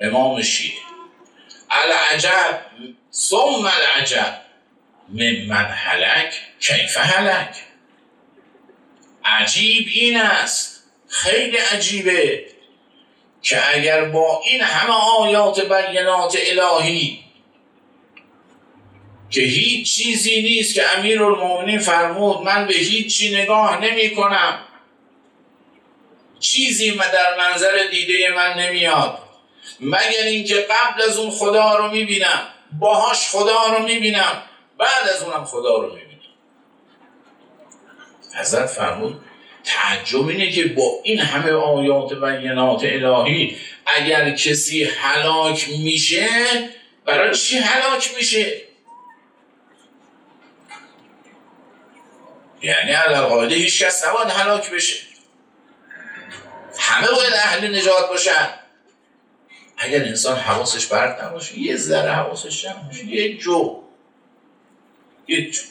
[0.00, 0.78] امام شیعه.
[1.70, 2.60] العجب.
[3.12, 4.40] ثم العجب.
[5.48, 7.56] من حلک کیف حلک
[9.24, 10.82] عجیب این است.
[11.08, 12.46] خیلی عجیبه
[13.42, 17.25] که اگر با این همه آیات بینات الهی
[19.30, 21.18] که هیچ چیزی نیست که امیر
[21.78, 24.58] فرمود من به هیچی نگاه نمی کنم
[26.40, 29.18] چیزی در منظر دیده من نمیاد.
[29.80, 32.42] مگر اینکه قبل از اون خدا رو می‌بینم
[32.78, 34.42] باهاش خدا رو می‌بینم
[34.78, 36.06] بعد از اونم خدا رو می‌بینم.
[38.40, 39.20] حضرت فرمود
[39.64, 43.56] تعجب اینه که با این همه آیات بینات الهی
[43.86, 46.28] اگر کسی هلاک میشه
[47.04, 48.65] برای چی هلاک میشه؟
[52.62, 54.96] یعنی علاقاده هیچ کس نباید هلاک بشه.
[56.78, 58.48] همه باید اهل نجات باشن.
[59.78, 63.82] اگر انسان حواسش برد نباشه یه ذره حواسش جمع باشه یه جو.
[65.28, 65.62] یه جو.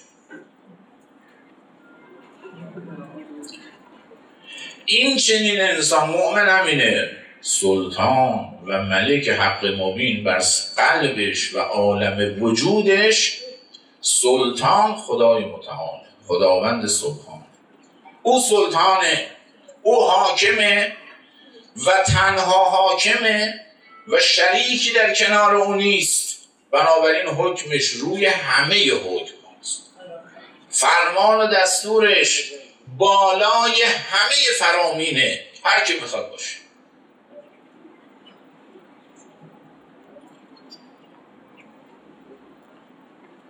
[4.86, 7.12] این چنین انسان مؤمن همینه
[7.42, 10.44] سلطان و ملک حق مبین بر
[10.78, 13.42] قلبش و عالم وجودش
[14.02, 16.05] سلطان خدای متعال.
[16.28, 17.44] خداوند سلطان.
[18.24, 19.28] او سلطانه
[19.84, 20.96] او حاکمه
[21.86, 23.66] و تنها حاکمه
[24.08, 26.36] و شریکی در کنار او نیست.
[26.72, 29.82] بنابراین حکمش روی همه حکم هست
[30.70, 32.52] فرمان و دستورش
[32.98, 35.40] بالای همه فرامینه.
[35.64, 36.58] هر کی می‌خواد باشه.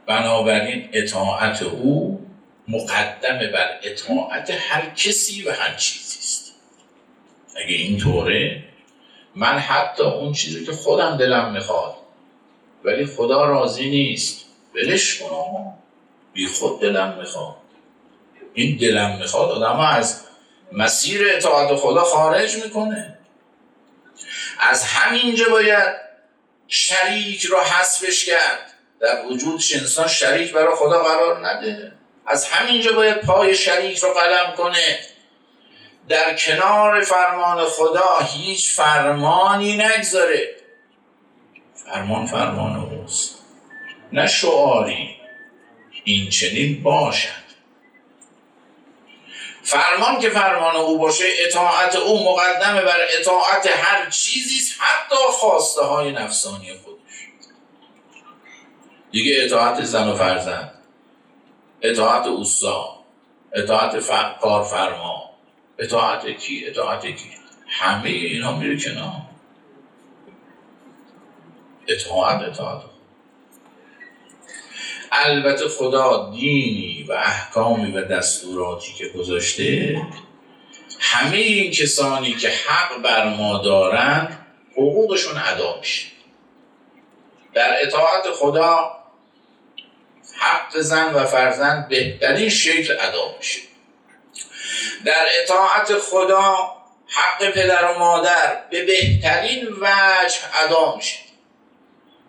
[0.05, 2.25] بنابراین اطاعت او
[2.67, 6.53] مقدم بر اطاعت هر کسی و هر چیزی است.
[7.55, 8.63] اگه اینطوره
[9.35, 11.95] من حتی اون چیزی که خودم دلم می‌خواد
[12.83, 14.45] ولی خدا راضی نیست.
[14.75, 15.73] ولش کنم
[16.33, 17.55] بی خود دلم می‌خواد.
[18.53, 20.21] این دلم می‌خواد آدم از
[20.71, 23.17] مسیر اطاعت خدا خارج می‌کنه.
[24.59, 25.95] از همینجا باید
[26.67, 28.71] شریک را حذفش کرد.
[28.99, 31.91] در وجودش انسان شریک برای خدا قرار نده.
[32.27, 34.99] از همینجا باید پای شریک رو قلم کنه.
[36.09, 40.55] در کنار فرمان خدا هیچ فرمانی نگذاره.
[41.85, 43.35] فرمان فرمان اوست.
[44.13, 45.15] نه شعاری
[46.03, 47.45] این چنین باشد.
[49.63, 56.11] فرمان که فرمان او باشه اطاعت او مقدمه بر اطاعت هر چیزی حتی خواسته های
[56.11, 56.99] نفسانی خودش.
[59.11, 60.74] دیگه اطاعت زن و فرزند.
[61.85, 62.95] اطاعت اوسا
[63.53, 64.09] اطاعت
[64.41, 65.29] کارفرما
[65.79, 67.29] اطاعت کی؟ اطاعت کی؟
[67.67, 69.21] همه اینا میره کنار.
[71.87, 72.81] اطاعت اطاعت.
[75.11, 80.01] البته خدا دینی و احکامی و دستوراتی که گذاشته
[80.99, 86.07] همه این کسانی که حق بر ما دارند حقوقشون ادا میشه.
[87.53, 88.91] در اطاعت خدا
[90.45, 93.59] حق زن و فرزند بهترین شکل ادا میشه
[95.05, 96.75] در اطاعت خدا
[97.07, 101.17] حق پدر و مادر به بهترین وجه ادا میشه.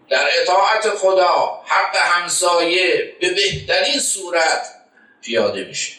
[0.08, 4.66] در اطاعت خدا حق همسایه به بهترین صورت
[5.22, 5.92] پیاده میشه.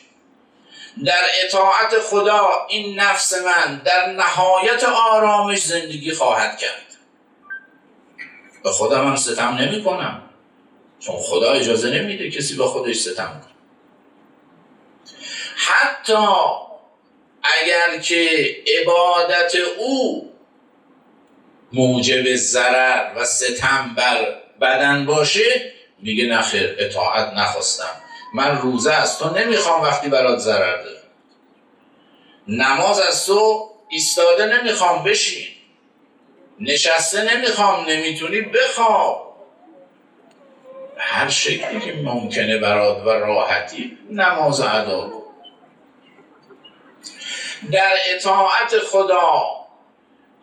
[1.05, 6.81] در اطاعت خدا این نفس من در نهایت آرامش زندگی خواهد کرد.
[8.63, 10.26] به خودم هم ستم نمی کنم
[11.07, 13.53] چون خدا اجازه نمیده کسی با خودش ستم کنه.
[15.55, 16.13] حتی
[17.43, 18.29] اگر که
[18.79, 20.31] عبادت او
[21.73, 28.01] موجب ضرر و ستم بر بدن باشه میگه نخیر اطاعت نخواستم.
[28.33, 31.01] من روزه از تو نمی‌خوام وقتی برات ضرر داره
[32.47, 35.47] نماز از تو ایستاده نمی‌خوام بشین.
[36.59, 39.26] نشسته نمی‌خوام نمی‌تونی بخواب.
[40.97, 45.11] هر شکلی که ممکنه برات و راحتی نماز ادا
[47.71, 49.57] در اطاعت خدا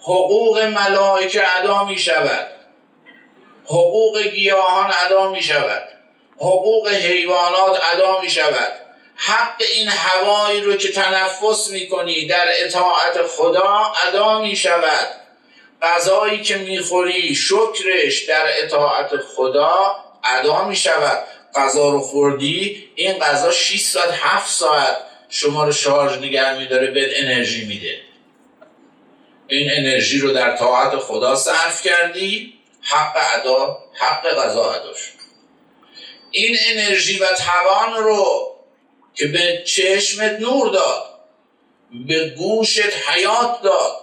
[0.00, 2.46] حقوق ملائکه ادا می شود.
[3.64, 5.88] حقوق گیاهان ادا می شود.
[6.36, 8.72] حقوق حیوانات ادا می شود.
[9.16, 15.09] حق این هوایی رو که تنفس می کنی در اطاعت خدا ادا می شود.
[15.82, 23.51] غذایی که می‌خوری شکرش در اطاعت خدا ادا می شود غذا رو خوردی این غذا
[23.51, 24.97] 6 ساعت 7 ساعت
[25.29, 28.01] شما رو شارژ نگر میداره به انرژی میده.
[29.49, 35.14] این انرژی رو در طاعت خدا صرف کردی حق ادا حق غذا ادا شد.
[36.31, 38.55] این انرژی و توان رو
[39.14, 41.05] که به چشمت نور داد
[42.07, 44.01] به گوشت حیات داد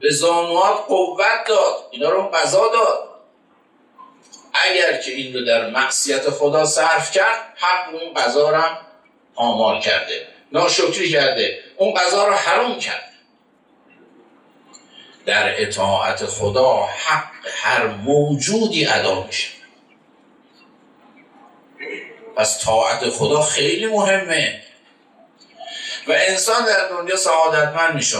[0.00, 3.09] به زانوات قوت داد اینا رو غذا داد.
[4.54, 8.78] اگر که این رو در معصیت خدا صرف کرد حق اون غذا
[9.34, 13.10] آمار کرده ناشکری کرده اون غذا رو حرام کرد
[15.26, 17.30] در اطاعت خدا حق
[17.62, 19.48] هر موجودی ادا میشه.
[22.36, 24.62] پس طاعت خدا خیلی مهمه.
[26.08, 28.18] و انسان در دنیا سعادتمند میشه.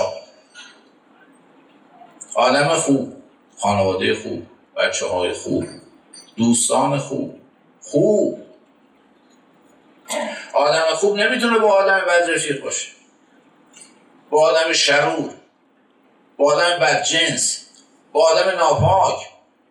[2.34, 3.22] آدم خوب
[3.58, 5.79] خانواده خوب بچه های خوب.
[6.36, 7.40] دوستان خوب.
[7.82, 8.46] خوب.
[10.52, 12.88] آدم خوب نمی‌تونه با آدم بد رفیق باشه.
[14.30, 15.30] با آدم شرور
[16.36, 17.66] با آدم بدجنس
[18.12, 19.26] با آدم ناپاک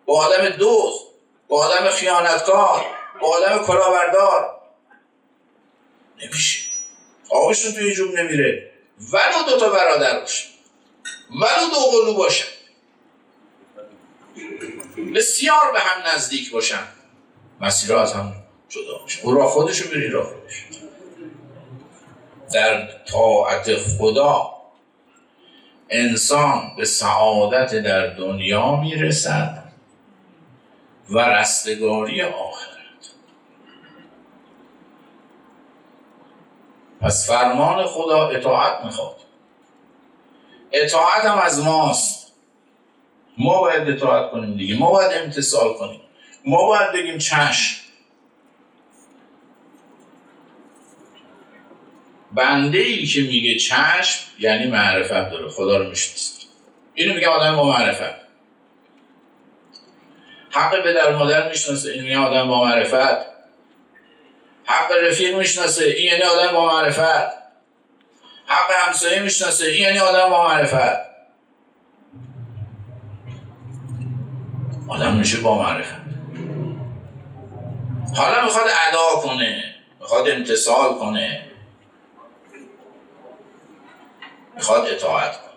[0.06, 1.06] با آدم دوست
[1.48, 2.86] با آدم خیانتکار
[3.20, 4.60] با آدم کلاهبردار.
[6.22, 6.70] نمیشه.
[7.30, 8.70] آقاشون توی جوب نمیره.
[9.12, 10.44] ولو دوتا برادر باشه.
[11.30, 12.44] ولو دو قلو باشه.
[15.14, 16.82] بسیار به هم نزدیک باشن.
[17.60, 18.32] مسیرها از هم
[18.68, 19.24] جدا میشه.
[19.24, 20.64] او را خودشو بری را خودش.
[22.52, 24.56] در طاعت خدا
[25.90, 29.64] انسان به سعادت در دنیا می‌رسد
[31.10, 32.70] و رستگاری آخرت.
[37.00, 39.16] پس فرمان خدا اطاعت می‌خواد.
[40.72, 42.19] اطاعت هم از ماست.
[43.38, 44.78] ما باید اطاعت کنیم دیگه.
[44.78, 46.00] ما باید امتصال کنیم.
[46.44, 47.80] ما باید بگیم چشم.
[52.32, 55.48] بنده ای که میگه چشم یعنی معرفت داره.
[55.48, 56.46] خدا رو می‌شناسه.
[56.94, 58.20] اینو میگه آدم با معرفت.
[60.50, 63.26] حق به در مادر می‌شناسه اینو میگه آدم با معرفت.
[64.64, 67.40] حق رفیق می‌شناسه این یعنی آدم با معرفت.
[68.46, 71.09] حق همسایه می‌شناسه این یعنی آدم با معرفت.
[74.90, 76.00] آدم میشه با معرفت.
[78.16, 81.46] حالا می‌خواد ادا کنه می‌خواد امتصال کنه.
[84.54, 85.50] می‌خواد اطاعت کنه.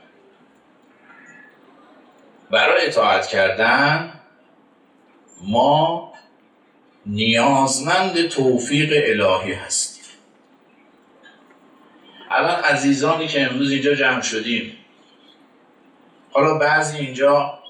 [2.51, 4.19] برای اطاعت کردن
[5.41, 6.13] ما
[7.05, 10.03] نیازمند توفیق الهی هستیم.
[12.31, 14.77] الان عزیزانی که امروز اینجا جمع شدیم
[16.31, 17.62] حالا بعضی اینجا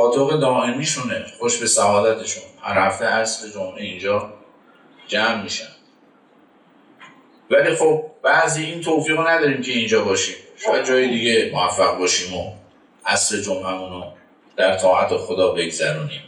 [0.00, 2.42] پاتوق دائمیشونه خوش به سعادتشون.
[2.62, 4.32] هر هفته عصر جمعه اینجا
[5.06, 5.68] جمع میشن.
[7.50, 10.34] ولی خب بعضی این توفیق رو نداریم که اینجا باشیم.
[10.56, 12.52] شاید جای دیگه موفق باشیم و
[13.06, 14.04] عصر جمعهمون رو
[14.56, 16.22] در طاعت خدا بگذرونیم.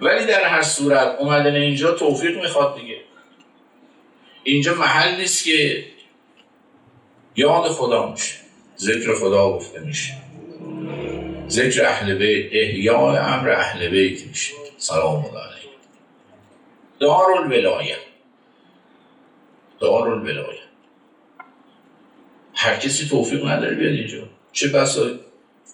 [0.00, 3.00] ولی در هر صورت اومدن اینجا توفیق می‌خواد دیگه.
[4.44, 5.84] اینجا محل نیست که
[7.36, 8.34] یاد خدا میشه
[8.78, 10.27] ذکر خدا گفته میشه.
[11.48, 14.54] ذکر اهل بیت احیاء امر اهل بیت میشه.
[14.78, 15.58] سلام الله علیه
[17.00, 17.96] دار الولایه
[19.80, 20.60] دار الولایه
[22.54, 24.28] هر کسی توفیق نداره بیاد اینجا.
[24.52, 25.10] چه بسا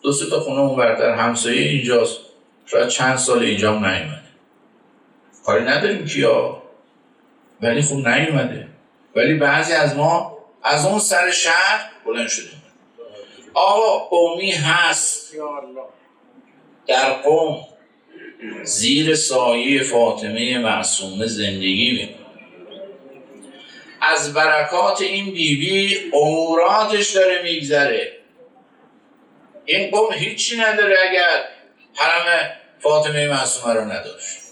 [0.03, 2.21] دو سه تا خونه اون برتر همسایه اینجاست.
[2.67, 4.21] شاید چند سال اینجا هم نیومده.
[5.45, 6.63] کاری نداریم کیا.
[7.63, 8.69] ولی خب نیومده.
[9.17, 12.63] ولی بعضی از ما از اون سر شهر بلند شدیم.
[13.55, 15.35] آقا قومی هست.
[16.87, 17.67] در قوم
[18.63, 22.25] زیر سایه فاطمه معصومه زندگی می‌کنه
[24.01, 28.13] از برکات این بیبی اموراتش داره میگذره.
[29.65, 31.45] این قوم هیچی نداره اگر
[31.95, 32.51] حرم
[32.81, 34.44] فاطمه معصومه رو نداشت.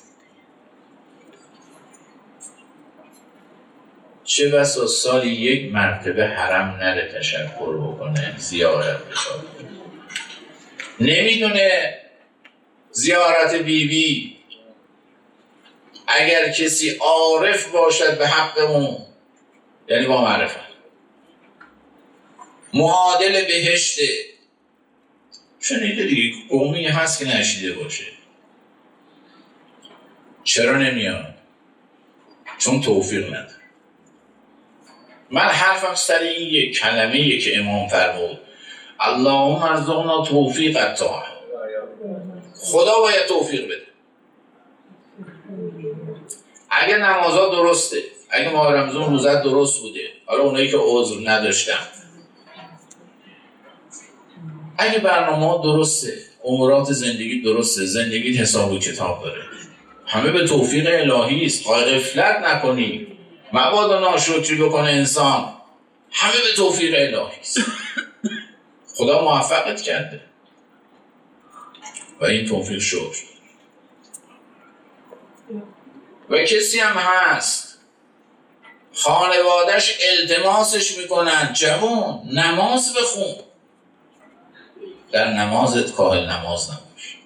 [4.24, 9.44] چه بسا سالی یک مرتبه حرم نره تشکر بکنه زیارت بکنه
[11.00, 12.00] نمی‌دونه
[12.90, 14.36] زیارت بیبی بی
[16.06, 18.98] اگر کسی عارف باشد به حقمون
[19.88, 20.72] یعنی با معرفت.
[22.74, 24.08] معادل بهشته.
[25.60, 28.04] شنیده دیگه قومی هست که نشیده باشه.
[30.44, 31.34] چرا نمیاد؟
[32.58, 33.61] چون توفیق نداره.
[35.32, 38.38] من حرفم سر این یک کلمه که امام فرمود.
[39.00, 41.28] اللهم ارزقنا توفیق الطاعه.
[42.56, 43.82] خدا باید توفیق بده.
[46.70, 51.78] اگه نمازها درسته اگه ماه رمزون روزت درست بوده حالا اونایی که عذر نداشتن.
[54.78, 56.12] اگه برنامه درسته
[56.44, 59.42] امورات زندگی درسته زندگی حساب و کتاب داره.
[60.06, 61.68] همه به توفیق الهی است.
[61.68, 63.11] غفلت نکنی.
[63.52, 65.52] مبادا ناشکری بکنه انسان.
[66.10, 67.60] همه به توفیق الهی است.
[68.94, 70.20] خدا موفقت کرده.
[72.20, 73.12] و این توفیق شد
[76.30, 77.78] و کسی هم هست.
[78.94, 81.52] خانوادش التماسش می‌کنن.
[81.52, 83.34] جوان نماز بخون.
[85.12, 87.18] در نمازت کاهل نماز نباش.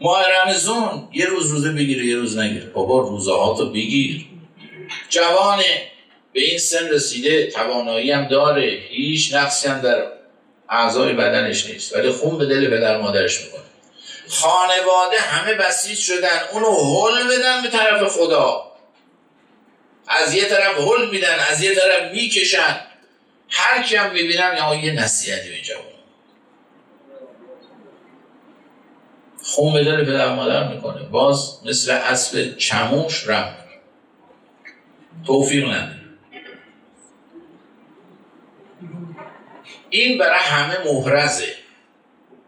[0.00, 2.70] ماه رمزون یه روز روزه بگیره یه روز نگیر.
[2.70, 4.26] بابا روزه ها تو بگیر.
[5.08, 5.82] جوانه
[6.32, 8.82] به این سن رسیده توانایی هم داره.
[8.88, 10.06] هیچ نقصی هم در
[10.68, 11.96] اعضای بدنش نیست.
[11.96, 13.60] ولی خون به دل پدر مادرش می‌کنه.
[14.28, 16.40] خانواده همه بسیج شدن.
[16.52, 18.72] اونو حل بدن به طرف خدا.
[20.08, 22.80] از یه طرف حل میدن از یه طرف می‌کشن.
[23.48, 25.84] هر کی هم می‌بینم یا یه نصیحتی به جوان.
[29.42, 31.02] خون به دل پدر مادر می‌کنه.
[31.02, 33.56] باز مثل اسب چموش رم
[35.26, 36.00] توفیق نداره
[39.90, 41.54] این برای همه محرزه.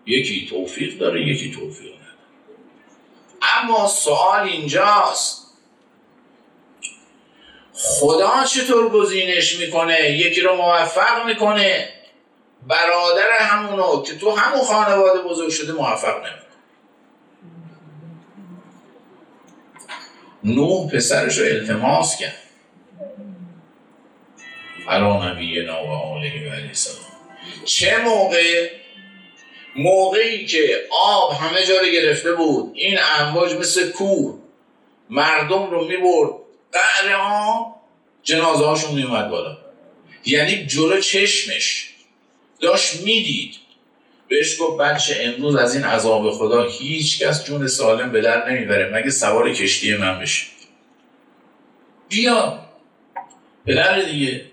[0.07, 2.07] یکی توفیق داره یکی توفیق نداره.
[3.43, 5.47] اما سوال اینجاست.
[7.73, 11.89] خدا چطور گزینش می‌کنه؟ یکی رو موفق می‌کنه.
[12.69, 16.47] برادر همونو که تو همون خانواده بزرگ شده موفق نمی‌کنه.
[20.45, 22.46] نوح پسرش رو التماس کرد.
[24.89, 26.75] علا نبینا و آله و
[27.65, 28.71] چه موقع؟
[29.77, 32.73] موقعی که آب همه جا رو گرفته بود.
[32.75, 34.39] این امواج مثل کوه.
[35.11, 36.31] مردم رو می‌برد.
[36.73, 37.77] قعر ها
[38.23, 39.59] جنازه هاشون میومد بالا.
[40.27, 41.91] یعنی جلو چشمش.
[42.61, 43.55] داشت می‌دید.
[44.29, 48.91] بهش گفت بچه امروز از این عذاب خدا هیچ کس جون سالم به در نمی‌بره.
[48.95, 50.47] مگه سوار کشتی من بشه؟
[52.09, 52.59] بیا.
[53.67, 54.45] پدر دیگه.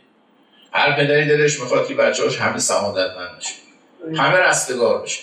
[0.74, 3.53] هر پدری دلش می‌خواد که بچه‌هاش همه سعادتمند بشه.
[4.21, 5.21] همه رستگار بشه.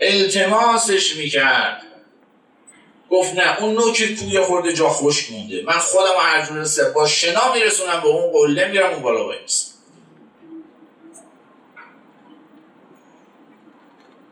[0.00, 1.82] التماسش می‌کرد.
[3.10, 5.62] گفت نه اون نوک کوی خورده جا خوش مونده.
[5.66, 9.74] من خودم هر جور با شنا میرسونم به اون قله میرم اون بالا بایستم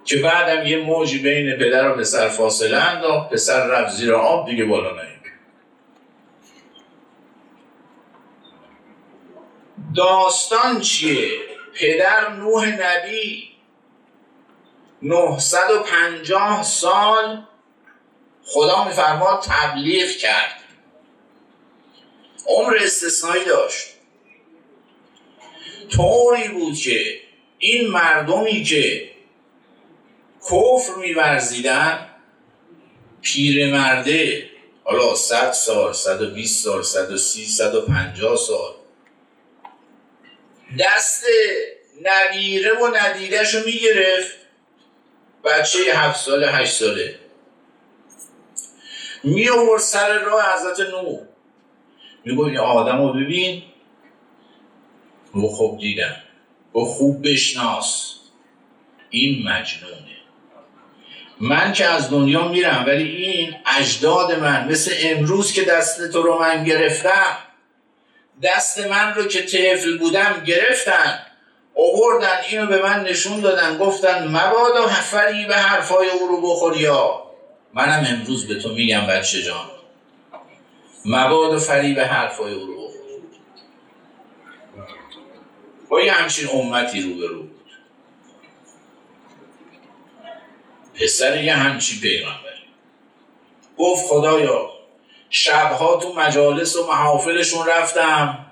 [0.05, 3.31] که بعدم یه موجی بین پدر و پسر فاصله انداخت.
[3.31, 5.16] پسر رفت زیر آب دیگه بالا نیم
[9.97, 11.31] داستان چیه؟
[11.75, 13.49] پدر نوح نبی
[15.03, 17.43] 950 سال
[18.45, 20.63] خدا میفرماد تبلیغ کرد
[22.47, 23.87] عمر استثنایی داشت
[25.91, 27.21] طوری بود که
[27.59, 29.11] این مردمی که
[30.43, 32.07] کفر میورزیدن
[33.23, 34.51] پیرمرده
[34.85, 38.75] حالا 100 سال 120 سال 130 150 سال
[40.79, 41.25] دست
[42.03, 44.37] نبیره و ندیدش رو می‌گرفت.
[45.45, 47.19] بچه هفت ساله هشت ساله.
[49.25, 51.19] می آورد سر راه حضرت نو
[52.25, 53.63] میگو این آدم رو ببین.
[55.33, 56.17] رو خوب دیدم.
[56.75, 58.15] و خوب بشناس.
[59.11, 59.97] این مجنونه.
[61.41, 66.39] من که از دنیا میرم ولی این اجداد من مثل امروز که دست تو رو
[66.39, 67.39] من گرفتم
[68.43, 71.27] دست من رو که طفل بودم گرفتن.
[71.75, 73.79] اووردن اینو به من نشون دادن.
[73.79, 77.23] گفتن مبادا فری به حرفای او رو بخوری یا
[77.75, 79.71] منم امروز به تو میگم بچه جان.
[81.05, 82.97] مبادا فری به حرفای او رو بخوری.
[85.89, 87.57] با یه همچین امتی رو بود.
[90.95, 92.67] پسر یه همچین پیغمبری
[93.79, 94.76] گفت خدایا
[95.31, 98.47] شبها تو مجالس و محافلشون رفتم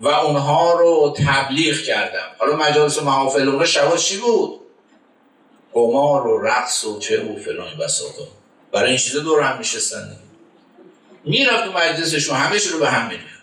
[0.00, 2.28] و اونها رو تبلیغ کردم.
[2.38, 4.60] حالا مجالس و محافل اونها شبها چی بود؟
[5.72, 8.28] قمار و رقص و چه و فلان بساطا
[8.72, 10.16] برای این چیزا دور هم میشستن
[11.24, 13.42] می‌رفت تو مجلسشون همه رو به هم میریخت.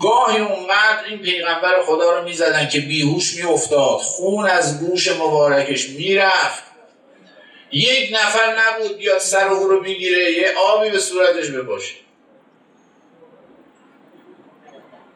[0.00, 3.98] گاهی اونقدر این پیغمبر خدا رو می‌زدن که بیهوش میافتاد.
[3.98, 6.62] خون از گوش مبارکش می‌رفت.
[7.72, 11.94] یک نفر نبود بیاد سر او رو بگیره یه آبی به صورتش بپاشه.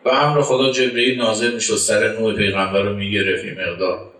[0.05, 4.13] و امر خدا جبرئیل نازل می‌شد سر نوع پیغمبر رو می‌گرفت این مقدار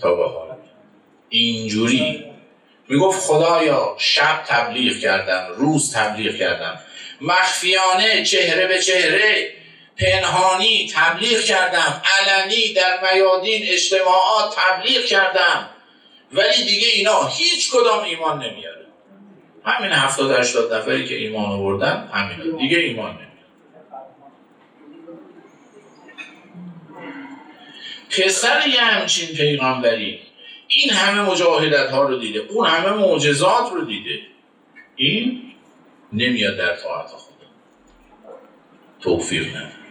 [0.00, 0.56] تا به حال.
[1.28, 2.24] اینجوری.
[2.88, 6.80] می‌گفت خدایا شب تبلیغ کردم روز تبلیغ کردم.
[7.20, 9.52] مخفیانه چهره به چهره
[9.98, 12.02] پنهانی تبلیغ کردم.
[12.04, 15.70] علنی در میادین اجتماعات تبلیغ کردم.
[16.32, 18.86] ولی دیگه اینا هیچ کدام ایمان نمیاره.
[19.64, 23.26] همین هفتاد هشتاد نفری که ایمان آوردن همین دیگه ایمان نمیاره.
[28.10, 30.20] پسر یه همچین پیغمبری
[30.68, 34.20] این همه مجاهدت ها رو دیده اون همه معجزات رو دیده.
[34.96, 35.52] این
[36.12, 37.46] نمیاد در طاعت خدا.
[39.00, 39.85] توفیق نداره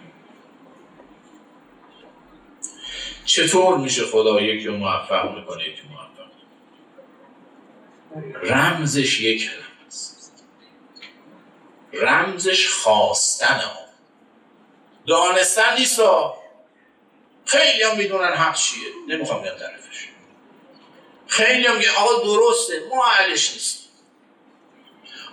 [3.26, 6.32] چطور میشه خدا یکی موفق می‌کنه یکی موفق
[8.44, 10.44] رمزش یک کلمه است
[11.94, 13.80] رمزش خواستن ها
[15.08, 16.02] دانستن نیست
[17.46, 18.88] خیلی هم می‌دونن حق چیه.
[19.08, 20.10] نمی‌خوام بیان طرفش.
[21.28, 23.80] خیلی هم آقا درسته ما اهلش نیست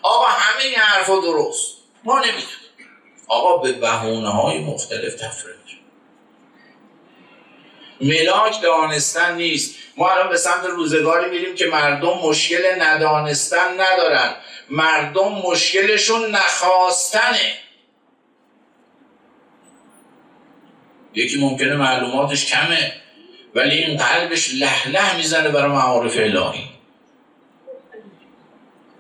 [0.03, 1.77] آقا همه این حرفا درست.
[2.05, 2.47] ما نمی‌دونیم.
[3.29, 5.63] آقا به بهونه های مختلف تفره
[8.03, 9.75] ملاک دانستن نیست.
[9.97, 14.35] ما الان به سمت روزگاری میریم که مردم مشکل ندانستن ندارن.
[14.71, 17.59] مردم مشکلشون نخواستنه.
[21.15, 22.93] یکی ممکنه معلوماتش کمه
[23.55, 26.65] ولی این قلبش له له می‌زنه برای معارف الهی.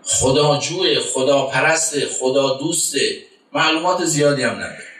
[0.04, 3.22] خدا جوه خدا پرست خدا دوسته
[3.52, 4.91] معلومات زیادی هم نداره.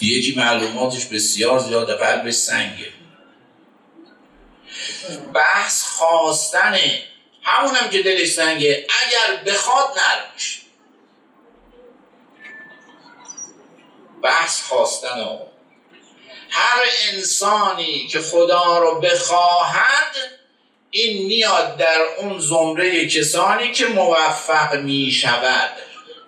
[0.00, 2.92] یکی معلوماتش بسیار زیاده قلبش سنگه.
[5.34, 7.02] بحث خواستنه.
[7.42, 10.60] همونم که دلش سنگه اگر بخواد نرم میشه.
[14.22, 15.38] بحث خواستن
[16.50, 16.82] هر
[17.12, 20.16] انسانی که خدا رو بخواهد
[20.90, 25.70] این میاد در اون زمره کسانی که موفق می شود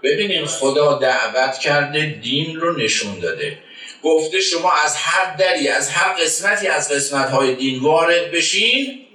[0.03, 3.59] ببینین خدا دعوت کرده دین رو نشون داده.
[4.03, 9.07] گفته شما از هر دری از هر قسمتی از قسمت های دین وارد بشین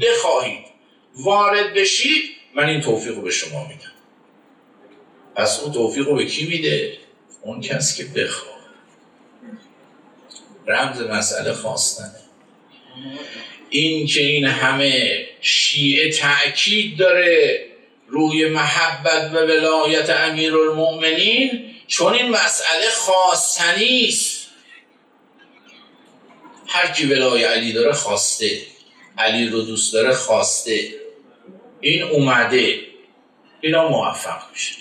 [0.00, 0.64] بخواهید.
[1.16, 2.22] وارد بشید
[2.54, 3.92] من این توفیق رو به شما میدم.
[5.36, 6.92] پس اون توفیق رو به کی میده؟
[7.42, 8.54] اون کسی که بخواه
[10.66, 12.20] رمز مسئله خواستنه.
[13.70, 17.60] این که این همه شیعه تأکید داره
[18.08, 24.48] روی محبت و ولایت امیر المؤمنین چون این مسئله خواستنی است.
[26.66, 28.58] هر کی ولای علی داره خواسته.
[29.18, 30.88] علی رو دوست داره خواسته.
[31.80, 32.80] این اومده.
[33.60, 34.74] اینا موفق میشه.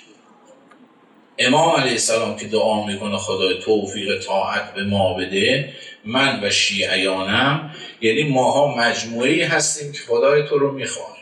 [1.37, 5.73] امام علیه السلام که دعا می‌کنه خدای توفیق طاعت به ما بده
[6.05, 11.12] من و شیعیانم یعنی ماها مجموعه هستیم که خدای تو رو می‌خوایم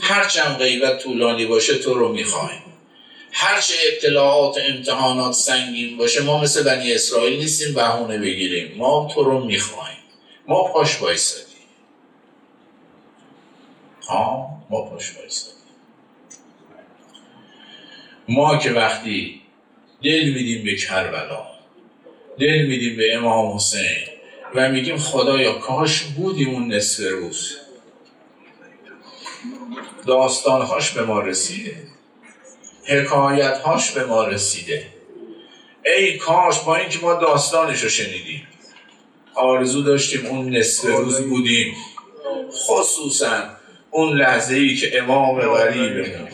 [0.00, 2.62] هرچند غیبت طولانی باشه تو رو می‌خوایم.
[3.32, 8.74] هرچه ابتلاعات امتحانات سنگین باشه ما مثل بنی اسرائیل نیستیم بهونه بگیریم.
[8.76, 9.98] ما تو رو می‌خوایم.
[10.48, 11.66] ما پاش بایستدیم
[14.08, 15.54] ها ما پاش بایستدیم
[18.28, 19.42] ما که وقتی
[20.02, 21.46] دل میدیم به کربلا
[22.38, 24.06] دل میدیم به امام حسین
[24.54, 27.57] و میگیم خدایا کاش بودیم اون نصف روز.
[30.06, 31.76] داستانهاش به ما رسیده.
[32.84, 34.86] حکایتهاش به ما رسیده.
[35.84, 38.46] ای کاش با اینکه ما داستانش رو شنیدیم.
[39.34, 41.74] آرزو داشتیم اون نصف روز بودیم.
[42.52, 43.42] خصوصا
[43.90, 46.28] اون لحظه ای که امام غریبمون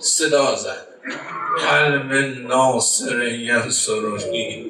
[0.00, 0.86] صدا زد.
[1.58, 4.66] هل من ناصر ینصرونی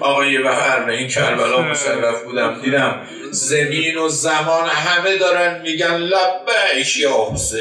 [0.00, 5.96] آقا یه بخر به این کربلا مشرف بودم دیدم زمین و زمان همه دارن میگن
[5.96, 7.60] لبیش یا حسین.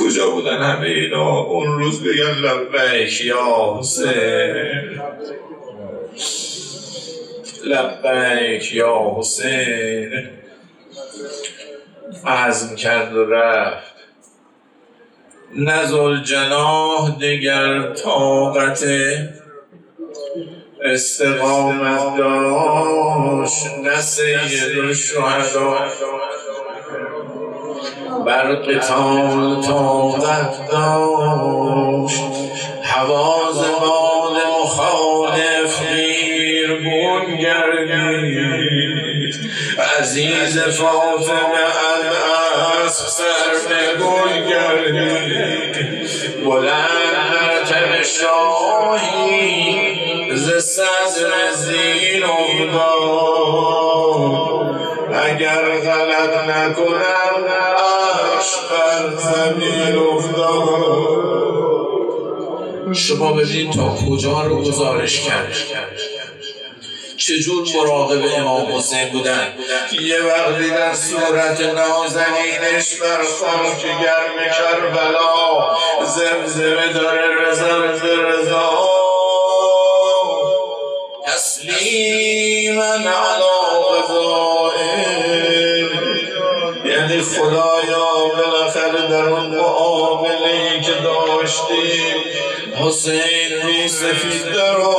[0.00, 5.00] کجا بودن همه اینا؟ اون روز بگن لبیش یا حسین.
[7.64, 10.28] لبیک یا حسین.
[12.26, 13.97] عزم کرد و رفت.
[15.56, 18.84] نزل جناح دگر طاقت
[20.84, 25.78] استقامت داشت نه سید الشهدا.
[28.26, 32.22] بر قتال طاقت داشت
[32.82, 38.88] حواز بال مخالف بیرگون گردید.
[39.98, 41.68] عزیز فاطمه
[42.88, 43.24] الاسب سر
[43.74, 45.74] نگون گردید
[46.44, 49.36] بلند مرتب شاهی
[50.36, 52.24] ز صدر زین
[55.12, 57.44] اگر غلط نکنم
[57.78, 61.28] عرش بر زمین افتاد.
[62.94, 65.54] شما ببین تا کجا رو گزارش کرد
[67.18, 69.54] چجور مراقب امام حسین بودن؟
[70.00, 78.88] یه وقتی در صورت نازنینش بر خاک گرم کربلا زمزمه داره رزا رزا
[81.26, 82.96] تسلیما
[83.90, 84.88] غذائه
[86.84, 92.16] یعنی خدایا بالاخره در اون معامله که داشتیم
[92.80, 94.98] حسین رو سفید رو